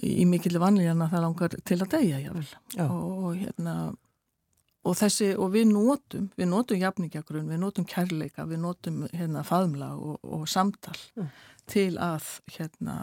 í 0.04 0.26
mikilvæg 0.28 0.62
vanlíðan 0.62 1.04
að 1.06 1.14
það 1.14 1.24
langar 1.24 1.56
til 1.70 1.78
að 1.80 1.92
deyja 1.94 2.34
og, 2.34 2.50
og 2.84 3.30
hérna 3.38 3.76
og 4.86 4.94
þessi, 4.98 5.30
og 5.34 5.52
við 5.54 5.70
nótum 5.72 6.26
við 6.38 6.50
nótum 6.50 6.82
jafningjagrun, 6.82 7.48
við 7.50 7.62
nótum 7.62 7.86
kærleika 7.88 8.46
við 8.46 8.62
nótum 8.62 9.04
hérna 9.14 9.44
faðmla 9.46 9.92
og, 9.96 10.18
og 10.22 10.44
samtal 10.50 10.96
mm. 11.16 11.30
til 11.72 11.92
að 12.02 12.28
hérna 12.58 12.98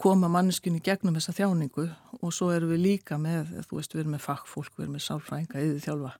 koma 0.00 0.30
manneskunni 0.32 0.80
gegnum 0.84 1.16
þessa 1.18 1.34
þjáningu 1.36 1.84
og 2.20 2.32
svo 2.32 2.50
erum 2.54 2.72
við 2.72 2.82
líka 2.86 3.18
með, 3.20 3.52
þú 3.68 3.78
veist, 3.78 3.94
við 3.94 4.04
erum 4.04 4.14
með 4.16 4.24
fagfólk, 4.24 4.72
við 4.78 4.86
erum 4.86 4.96
með 4.96 5.04
sálfræðinga, 5.06 5.64
yfir 5.66 5.84
þjálfa, 5.84 6.12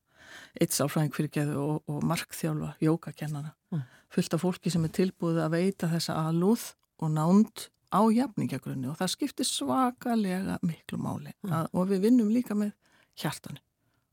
eitt 0.61 0.77
sálfræðing 0.77 1.17
fyrir 1.17 1.33
geðu 1.37 1.63
og, 1.63 1.79
og 1.89 2.05
markþjálfa, 2.11 2.71
jókakennana, 2.85 3.55
mm. 3.73 3.87
fullt 4.17 4.37
af 4.37 4.45
fólki 4.45 4.73
sem 4.73 4.85
er 4.85 4.95
tilbúið 5.01 5.41
að 5.47 5.57
veita 5.57 5.89
þessa 5.95 6.19
alúð 6.29 6.67
og 7.01 7.15
nánd 7.15 7.67
á 7.91 8.01
jafningagrunni 8.13 8.91
og 8.91 8.99
það 9.01 9.13
skiptir 9.15 9.49
svakalega 9.49 10.59
miklu 10.61 11.01
máli 11.01 11.33
mm. 11.33 11.55
að, 11.57 11.71
og 11.73 11.89
við 11.91 12.05
vinnum 12.05 12.33
líka 12.35 12.57
með 12.59 12.75
hjartanu. 13.19 13.63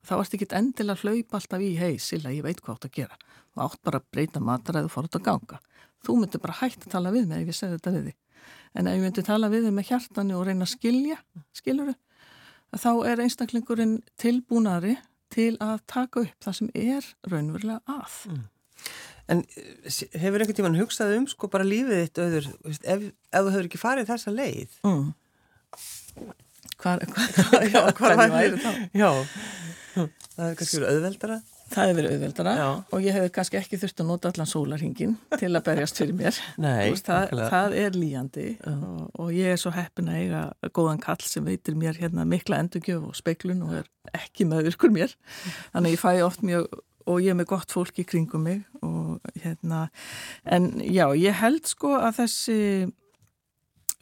Þá 0.07 0.13
ert 0.21 0.37
ekki 0.37 0.47
endilega 0.55 1.03
hlaupa 1.03 1.41
alltaf 1.41 1.63
í 1.65 1.73
hei, 1.75 1.97
Silla, 1.99 2.31
ég 2.31 2.45
veit 2.45 2.61
hvað 2.63 2.77
átt 2.77 2.87
að 2.87 2.95
gera. 3.01 3.17
Þú 3.51 3.65
átt 3.65 3.81
bara 3.83 3.99
að 3.99 4.07
breyta 4.15 4.39
mataræðu 4.39 4.87
og 4.87 4.93
fara 4.93 5.09
út 5.09 5.17
að 5.19 5.25
ganga. 5.25 5.59
Þú 6.07 6.15
myndir 6.21 6.39
bara 6.39 6.55
hægt 6.61 6.85
að 6.85 6.93
tala 6.93 7.11
við 7.11 7.27
mig 7.27 7.43
ef 7.43 7.51
ég 7.51 7.57
segði 7.57 7.75
þetta 7.75 7.93
við 7.97 8.05
þig 8.07 8.15
en 8.77 8.89
ef 8.89 8.97
ég 8.97 9.03
myndi 9.03 9.25
tala 9.25 9.49
við 9.51 9.67
þið 9.67 9.77
með 9.77 9.89
hjartanu 9.91 10.37
og 10.37 10.45
reyna 10.47 10.67
að 10.67 10.73
skilja, 10.75 11.17
skiluru 11.57 11.95
þá 12.77 12.91
er 13.09 13.23
einstaklingurinn 13.23 13.97
tilbúnari 14.19 14.97
til 15.33 15.55
að 15.63 15.81
taka 15.89 16.23
upp 16.25 16.43
það 16.43 16.57
sem 16.59 16.69
er 16.75 17.09
raunverulega 17.31 17.81
að 17.97 18.21
mm. 18.33 18.45
En 19.27 19.41
eh, 19.59 19.95
hefur 20.21 20.39
einhvern 20.39 20.55
tíman 20.55 20.77
hugsað 20.79 21.17
um 21.17 21.25
sko 21.27 21.49
bara 21.51 21.65
lífið 21.67 22.03
þitt 22.05 22.19
auður 22.21 22.45
ef, 22.77 23.07
ef 23.09 23.41
þú 23.41 23.49
hefur 23.49 23.65
ekki 23.67 23.81
farið 23.81 24.11
þessa 24.11 24.31
leið 24.35 24.77
mm. 24.87 25.07
Hvar, 26.77 27.01
hvar, 27.01 27.33
hvar, 27.49 27.65
já, 27.73 27.81
hvar 27.97 28.15
væri 28.21 28.61
það? 28.61 28.77
Já, 28.93 29.09
það 29.97 30.45
er 30.45 30.57
kannski 30.59 30.79
verið 30.79 30.91
auðveldara 30.93 31.39
Það 31.67 31.89
hefur 31.89 31.97
verið 31.97 32.13
auðveldara 32.15 32.53
Já. 32.57 32.67
og 32.95 33.05
ég 33.05 33.15
hefur 33.17 33.31
kannski 33.35 33.59
ekki 33.59 33.79
þurft 33.81 34.01
að 34.03 34.09
nota 34.09 34.31
allan 34.31 34.49
sólarhingin 34.49 35.15
til 35.35 35.49
að 35.51 35.63
berjast 35.67 35.99
fyrir 35.99 36.17
mér. 36.17 36.39
Nei, 36.63 36.91
veist, 36.91 37.07
það, 37.09 37.43
það 37.51 37.77
er 37.81 37.97
líjandi 37.99 38.47
og, 38.71 39.01
og 39.19 39.31
ég 39.35 39.53
er 39.53 39.61
svo 39.61 39.73
heppin 39.75 40.11
að 40.11 40.21
eiga 40.21 40.43
góðan 40.77 41.01
kall 41.03 41.23
sem 41.27 41.47
veitir 41.47 41.77
mér 41.79 41.99
hérna 41.99 42.27
mikla 42.27 42.61
endurgjöf 42.63 43.09
og 43.09 43.17
speiklun 43.19 43.65
og 43.67 43.79
er 43.81 43.89
ekki 44.15 44.47
meðvirkur 44.47 44.93
mér. 44.95 45.15
Þannig 45.73 45.97
ég 45.97 46.03
fæ 46.03 46.11
oft 46.25 46.45
mjög 46.47 46.69
og 47.07 47.23
ég 47.23 47.31
er 47.31 47.39
með 47.39 47.51
gott 47.51 47.73
fólk 47.73 47.99
í 48.01 48.07
kringum 48.07 48.47
mig 48.47 48.63
og 48.83 49.19
hérna 49.43 49.87
en 50.43 50.73
já, 50.83 51.07
ég 51.15 51.35
held 51.39 51.67
sko 51.69 51.95
að 51.99 52.21
þessi 52.21 52.57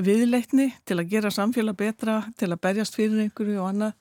viðleitni 0.06 0.71
til 0.88 0.97
að 0.99 1.12
gera 1.13 1.32
samfélag 1.32 1.78
betra, 1.80 2.17
til 2.39 2.49
að 2.51 2.62
berjast 2.65 2.97
fyrir 2.97 3.21
einhverju 3.23 3.62
og 3.62 3.69
annað 3.69 3.93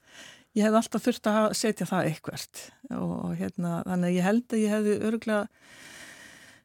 ég 0.55 0.67
hef 0.67 0.79
alltaf 0.81 1.05
þurft 1.05 1.31
að 1.31 1.49
setja 1.59 1.89
það 1.91 2.11
eitthvert. 2.11 2.63
Og 2.95 3.35
hérna, 3.39 3.81
þannig 3.89 4.11
að 4.11 4.19
ég 4.19 4.29
held 4.29 4.47
að 4.49 4.63
ég 4.65 4.77
hefði 4.77 5.01
öruglega 5.09 5.47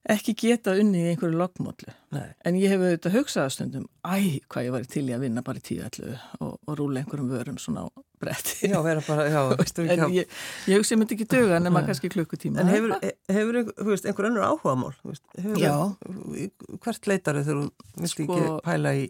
ekki 0.10 0.34
geta 0.38 0.74
unni 0.80 1.02
í 1.04 1.08
einhverju 1.12 1.38
loggmódlu 1.38 1.92
en 2.16 2.58
ég 2.58 2.72
hef 2.72 2.82
auðvitað 2.82 3.16
hugsaða 3.18 3.52
stundum 3.54 3.88
æ, 4.08 4.40
hvað 4.50 4.66
ég 4.66 4.74
var 4.74 4.86
til 4.90 5.04
í 5.10 5.14
að 5.14 5.26
vinna 5.26 5.44
bara 5.46 5.60
í 5.60 5.66
tíu 5.66 5.84
allu 5.86 6.14
og, 6.40 6.54
og 6.56 6.78
rúla 6.80 7.02
einhverjum 7.02 7.34
vörum 7.34 7.60
svona 7.62 7.84
á 7.86 7.88
bretti. 8.20 8.70
Já, 8.72 8.80
bara, 8.84 9.28
já 9.30 9.42
En 9.94 10.14
ég, 10.16 10.32
ég 10.68 10.80
hugsa 10.80 10.96
ég 10.96 11.02
myndi 11.02 11.16
ekki 11.18 11.28
döga 11.30 11.60
nema 11.64 11.84
kannski 11.88 12.12
klukkutíma. 12.12 12.64
En 12.64 12.72
hefur, 12.72 12.96
hefur 13.32 13.60
veist, 13.92 14.08
einhver 14.08 14.30
önnur 14.32 14.48
áhuga 14.48 14.76
mál? 14.80 14.96
Veist, 15.08 15.26
hefur, 15.38 16.76
Hvert 16.84 17.12
leitar 17.12 17.40
þau 17.40 17.44
þegar 17.44 17.62
þú 17.62 18.04
vilti 18.04 18.14
sko, 18.16 18.30
ekki 18.40 18.56
pæla 18.68 18.96
í 19.00 19.06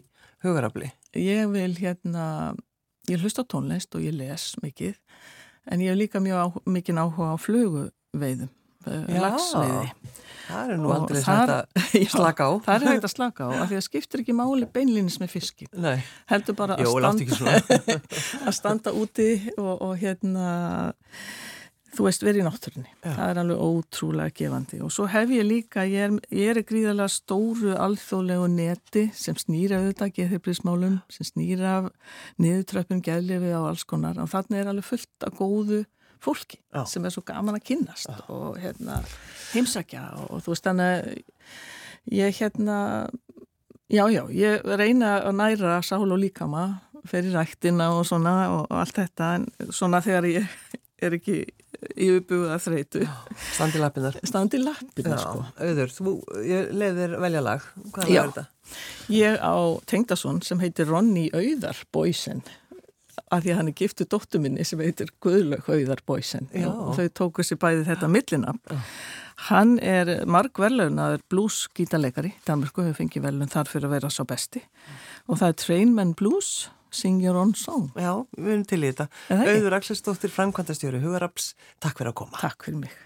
hugarafli? 0.46 0.92
Ég 1.18 1.50
vil 1.54 1.72
hérna, 1.80 2.26
ég 3.10 3.22
hlust 3.22 3.40
á 3.40 3.44
tónlist 3.44 3.94
og 3.98 4.04
ég 4.06 4.16
les 4.16 4.46
mikið 4.64 4.96
en 5.70 5.84
ég 5.84 5.92
hef 5.92 6.00
líka 6.00 6.22
mjög 6.22 6.60
mikið 6.70 7.02
áhuga 7.02 7.34
á 7.34 7.36
fluguveiðum, 7.40 8.50
lagsveiði. 8.86 9.92
Það 10.50 10.72
er 10.72 10.80
nú 10.80 10.90
aldrei 10.94 11.20
sætt 11.22 11.52
að 11.54 11.92
slaka 12.16 12.46
á. 12.48 12.50
Það 12.64 12.74
er 12.74 12.86
hægt 12.88 13.06
að 13.06 13.12
slaka 13.12 13.46
á, 13.46 13.50
af 13.60 13.68
því 13.70 13.78
að 13.78 13.84
skiptir 13.86 14.22
ekki 14.24 14.34
máli 14.34 14.66
beinlýnis 14.74 15.20
með 15.22 15.34
fiskin. 15.36 15.70
Nei. 15.78 16.00
Heldur 16.30 16.56
bara 16.58 16.74
að, 16.74 16.88
Jó, 16.88 16.94
standa, 16.98 17.98
að 18.48 18.56
standa 18.56 18.94
úti 18.98 19.30
og, 19.54 19.72
og 19.76 19.94
hérna, 20.00 20.48
þú 21.96 22.06
veist, 22.06 22.24
verið 22.24 22.42
í 22.42 22.46
náttúrunni. 22.46 22.90
Já. 23.02 23.12
Það 23.12 23.30
er 23.30 23.40
alveg 23.42 23.62
ótrúlega 23.66 24.34
gefandi. 24.40 24.80
Og 24.86 24.92
svo 24.94 25.06
hef 25.10 25.32
ég 25.34 25.46
líka, 25.46 25.84
ég 25.90 26.08
er, 26.08 26.18
ég 26.34 26.52
er 26.52 26.62
gríðarlega 26.66 27.12
stóru 27.12 27.76
alþjóðlegu 27.76 28.50
neti 28.54 29.06
sem 29.16 29.38
snýra 29.40 29.80
auðvitað 29.80 30.14
geðheilbríðsmálum, 30.18 31.00
sem 31.12 31.28
snýra 31.28 31.78
niðurtröppum, 32.40 33.02
gæðlefið 33.06 33.56
á 33.56 33.62
alls 33.62 33.86
konar. 33.88 34.20
Og 34.22 34.30
þannig 34.32 34.62
er 34.62 34.70
alveg 34.74 34.90
fullt 34.92 35.26
af 35.26 35.34
góðu 35.38 35.84
fólki 36.20 36.60
Já. 36.74 36.84
sem 36.84 37.04
er 37.04 37.14
svo 37.14 37.22
gaman 37.26 37.56
að 37.56 37.66
kynnast 37.70 38.10
Já. 38.10 38.20
og 38.32 38.58
hérna, 38.60 39.00
heimsækja 39.54 40.02
og, 40.20 40.26
og 40.34 40.44
þú 40.44 40.54
veist 40.54 40.68
þannig 40.68 41.22
ég 42.12 42.36
hérna 42.40 42.78
já 43.90 44.04
já, 44.12 44.22
ég 44.28 44.66
reyna 44.78 45.16
að 45.24 45.38
næra 45.40 45.80
sál 45.86 46.04
og 46.04 46.20
líkama 46.20 46.66
fyrir 47.08 47.32
rættina 47.34 47.90
og 47.96 48.04
svona 48.08 48.34
og, 48.52 48.66
og 48.68 48.82
allt 48.82 49.00
þetta 49.00 49.30
en 49.38 49.48
svona 49.72 50.02
þegar 50.04 50.28
ég 50.28 50.52
er 51.00 51.16
ekki 51.16 51.40
yfirbúið 51.94 52.54
að 52.54 52.64
þreytu 52.66 53.02
Standi 53.50 53.82
lappinar 53.82 54.16
Standi 54.28 54.60
lappinar 54.62 55.20
sko. 55.22 55.44
Auður, 55.60 55.94
þú 55.96 56.14
leiðir 56.76 57.18
velja 57.22 57.44
lag. 57.44 57.68
Hvað 57.94 58.10
er 58.14 58.32
þetta? 58.32 58.46
Ég 59.10 59.38
á 59.42 59.56
Tengdason 59.90 60.42
sem 60.46 60.60
heitir 60.62 60.90
Ronny 60.90 61.28
Auðar 61.34 61.80
Boysen 61.94 62.44
að 63.30 63.44
því 63.44 63.52
að 63.52 63.58
hann 63.60 63.70
er 63.70 63.76
giftu 63.78 64.06
dóttu 64.10 64.40
minni 64.42 64.64
sem 64.66 64.80
heitir 64.82 65.10
Guðlaug 65.22 65.66
Hauðar 65.68 66.02
Bóisen 66.06 66.48
og 66.66 66.96
þau 66.98 67.08
tóku 67.20 67.44
sér 67.46 67.60
bæði 67.62 67.86
þetta 67.88 68.10
millinab. 68.10 68.74
Hann 69.48 69.78
er 69.78 70.10
marg 70.28 70.58
velaunaður 70.60 71.22
blues 71.32 71.62
gítarleikari, 71.76 72.34
Danmarku 72.46 72.84
hefur 72.84 72.98
fengið 73.00 73.24
velun 73.28 73.52
þar 73.52 73.70
fyrir 73.70 73.88
að 73.88 73.94
vera 73.96 74.12
svo 74.12 74.26
besti. 74.28 74.60
Og 75.30 75.40
það 75.40 75.52
er 75.52 75.58
Trainman 75.62 76.12
Blues, 76.18 76.50
Sing 76.90 77.20
Your 77.22 77.36
Own 77.36 77.54
Song. 77.54 77.90
Já, 77.94 78.24
við 78.36 78.52
erum 78.54 78.66
til 78.66 78.82
í 78.82 78.90
þetta. 78.90 79.06
Auður 79.30 79.76
Axelsdóttir, 79.78 80.32
framkvæmtastjóri 80.34 81.00
Hugaraps, 81.02 81.54
takk 81.82 82.00
fyrir 82.00 82.12
að 82.12 82.18
koma. 82.22 82.42
Takk 82.42 82.66
fyrir 82.66 82.84
mig. 82.86 82.98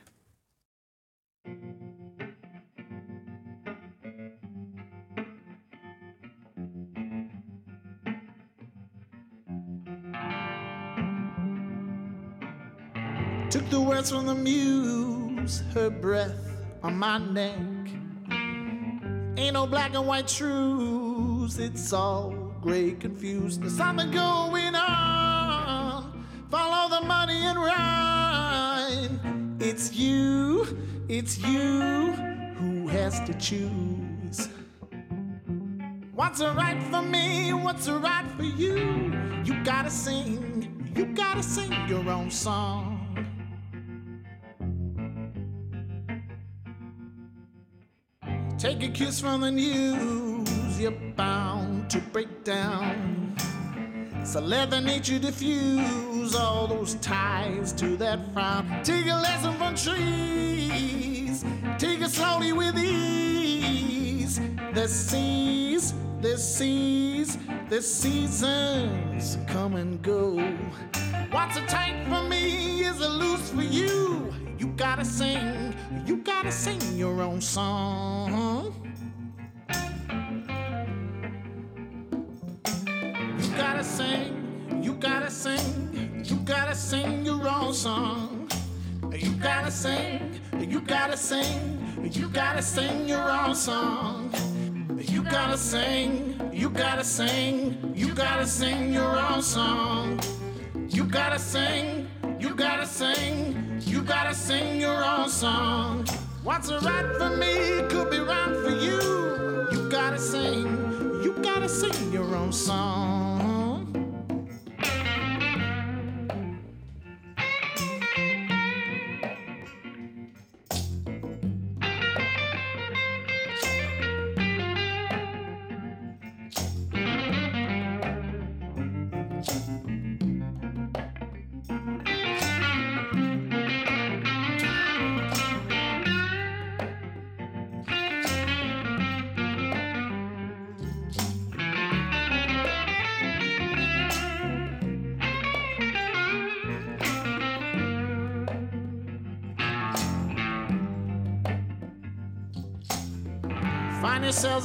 Took 13.51 13.71
the 13.71 13.81
words 13.81 14.11
from 14.11 14.27
the 14.27 14.35
muse, 14.35 15.63
her 15.75 15.89
breath 15.89 16.35
on 16.83 16.99
my 16.99 17.19
neck. 17.19 17.55
Ain't 19.37 19.55
no 19.55 19.67
black 19.67 19.95
and 19.95 20.07
white 20.07 20.27
truths, 20.27 21.59
it's 21.59 21.93
all 21.93 22.44
gray 22.65 22.93
confused. 22.93 23.63
Something 23.71 24.11
going 24.11 24.75
on. 24.75 26.25
Follow 26.51 26.99
the 26.99 27.07
money 27.07 27.43
and 27.43 27.59
rhyme. 27.59 29.59
It's 29.61 29.93
you, 29.93 30.67
it's 31.07 31.39
you 31.39 32.13
who 32.57 32.89
has 32.89 33.21
to 33.27 33.35
choose. 33.35 34.49
What's 36.15 36.41
right 36.41 36.83
for 36.85 37.03
me? 37.03 37.53
What's 37.53 37.87
right 37.87 38.25
for 38.35 38.45
you? 38.45 39.13
You 39.45 39.63
gotta 39.63 39.91
sing, 39.91 40.91
you 40.97 41.05
gotta 41.05 41.43
sing 41.43 41.71
your 41.87 42.09
own 42.09 42.31
song. 42.31 42.93
Take 48.57 48.83
a 48.83 48.89
kiss 48.89 49.21
from 49.21 49.43
the 49.43 49.53
you're 50.81 50.93
bound 51.17 51.91
to 51.91 51.99
break 51.99 52.45
down. 52.45 53.37
So 54.25 54.41
let 54.41 54.71
the 54.71 54.81
nature 54.81 55.19
diffuse 55.19 56.35
all 56.35 56.67
those 56.67 56.95
ties 56.95 57.73
to 57.75 57.97
that 57.99 58.33
frown. 58.33 58.83
Take 58.83 59.07
a 59.07 59.15
lesson 59.15 59.55
from 59.55 59.75
trees, 59.75 61.45
take 61.79 62.01
it 62.01 62.11
slowly 62.11 62.53
with 62.53 62.79
ease. 62.79 64.41
The 64.73 64.89
seas, 64.89 65.95
the 66.21 66.39
seas, 66.39 67.39
the 67.69 67.83
seasons 67.83 69.39
come 69.47 69.77
and 69.77 70.01
go. 70.03 70.37
What's 71.31 71.57
a 71.57 71.67
tight 71.67 72.05
for 72.09 72.23
me 72.29 72.81
is 72.85 73.01
a 73.01 73.09
loose 73.09 73.51
for 73.51 73.63
you. 73.63 74.33
You 74.59 74.69
gotta 74.77 75.05
sing, 75.05 75.75
you 76.07 76.17
gotta 76.17 76.51
sing 76.51 76.81
your 76.97 77.21
own 77.21 77.41
song. 77.41 78.84
Gotta 83.85 83.97
sing, 83.97 84.83
you 84.83 84.95
gotta 84.95 85.31
sing, 85.31 86.23
you 86.25 86.37
gotta 86.37 86.75
sing 86.75 87.27
your 87.27 87.47
own 87.47 87.75
song. 87.75 88.49
You 89.13 89.33
gotta 89.35 89.71
sing, 89.71 90.41
you 90.59 90.81
gotta 90.81 91.19
sing, 91.19 92.11
you 92.11 92.31
gotta 92.31 92.63
sing 92.63 93.07
your 93.07 93.31
own 93.31 93.55
song. 93.55 94.33
You 94.97 95.23
gotta 95.23 95.59
sing, 95.59 96.41
you 96.51 96.71
gotta 96.71 97.05
sing, 97.05 97.93
you 97.95 98.15
gotta 98.15 98.47
sing 98.47 98.95
your 98.95 99.19
own 99.19 99.43
song. 99.43 100.19
You 100.89 101.05
gotta 101.05 101.39
sing, 101.39 102.09
you 102.41 102.55
gotta 102.55 102.87
sing, 102.87 103.83
you 103.85 104.03
gotta 104.03 104.35
sing 104.35 104.81
your 104.81 105.05
own 105.05 105.29
song. 105.29 106.07
What's 106.43 106.73
right 106.73 107.17
for 107.19 107.37
me 107.37 107.83
could 107.91 108.11
be 108.11 108.19
right 108.19 108.57
for 108.65 108.71
you. 108.71 109.69
You 109.73 109.91
gotta 109.91 110.19
sing, 110.19 110.65
you 111.23 111.37
gotta 111.43 111.69
sing 111.69 112.13
your 112.13 112.35
own 112.35 112.51
song. 112.51 113.34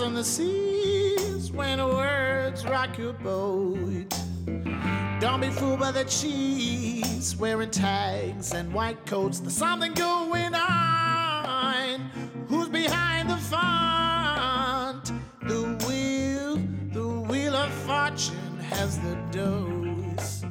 On 0.09 0.15
the 0.15 0.23
seas 0.23 1.51
when 1.51 1.77
words 1.77 2.65
rock 2.65 2.97
your 2.97 3.13
boat. 3.13 4.09
Don't 5.19 5.39
be 5.39 5.49
fooled 5.49 5.79
by 5.79 5.91
the 5.91 6.03
cheese 6.05 7.35
wearing 7.35 7.69
tags 7.69 8.51
and 8.53 8.73
white 8.73 9.05
coats. 9.05 9.39
There's 9.39 9.53
something 9.53 9.93
going 9.93 10.55
on. 10.55 12.09
Who's 12.47 12.69
behind 12.69 13.29
the 13.29 13.37
font? 13.37 15.11
The 15.43 15.61
wheel, 15.85 16.55
the 16.91 17.07
wheel 17.29 17.53
of 17.53 17.71
fortune 17.85 18.57
has 18.71 18.97
the 19.01 19.15
dose. 19.29 20.43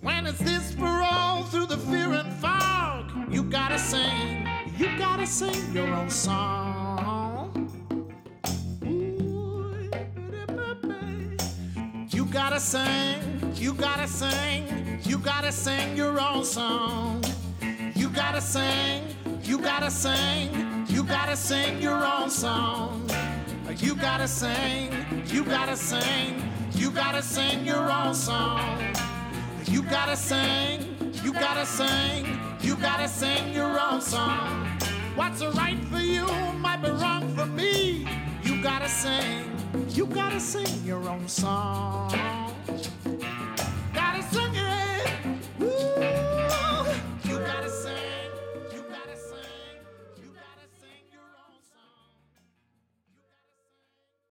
When 0.00 0.26
it's 0.26 0.40
this 0.40 0.74
parole 0.74 1.44
through 1.44 1.66
the 1.66 1.78
fear 1.78 2.12
and 2.14 2.32
fog, 2.40 3.32
you 3.32 3.44
gotta 3.44 3.78
sing, 3.78 4.48
you 4.76 4.98
gotta 4.98 5.28
sing 5.28 5.72
your 5.72 5.86
own 5.94 6.10
song. 6.10 6.79
Gotta 12.50 12.62
sing, 12.64 13.52
you 13.54 13.72
gotta 13.72 14.08
sing, 14.08 14.98
you 15.04 15.18
gotta 15.18 15.52
sing 15.52 15.96
your 15.96 16.20
own 16.20 16.44
song. 16.44 17.22
You 17.94 18.10
gotta 18.10 18.40
sing, 18.40 19.04
you 19.44 19.60
gotta 19.60 19.88
sing, 19.88 20.84
you 20.88 21.04
gotta 21.04 21.36
sing 21.36 21.80
your 21.80 22.04
own 22.04 22.28
song. 22.28 23.08
You 23.76 23.94
gotta 23.94 24.26
sing, 24.26 24.90
you 25.26 25.44
gotta 25.44 25.76
sing, 25.76 26.42
you 26.72 26.90
gotta 26.90 27.22
sing 27.22 27.64
your 27.64 27.88
own 27.88 28.14
song. 28.14 28.82
You 29.66 29.84
gotta 29.84 30.16
sing, 30.16 30.96
you 31.22 31.32
gotta 31.32 31.64
sing, 31.64 32.26
you 32.62 32.74
gotta 32.74 33.06
sing 33.06 33.54
your 33.54 33.78
own 33.78 34.00
song. 34.00 34.66
What's 35.14 35.40
right 35.54 35.78
for 35.84 36.00
you 36.00 36.26
might 36.58 36.82
be 36.82 36.90
wrong 36.90 37.32
for 37.36 37.46
me. 37.46 38.08
You 38.42 38.60
gotta 38.60 38.88
sing 38.88 39.50
You 39.94 40.06
gotta 40.06 40.40
sing 40.40 40.84
your 40.84 41.08
own 41.08 41.28
song. 41.28 42.39
Thank 42.82 43.04
you. 43.06 43.09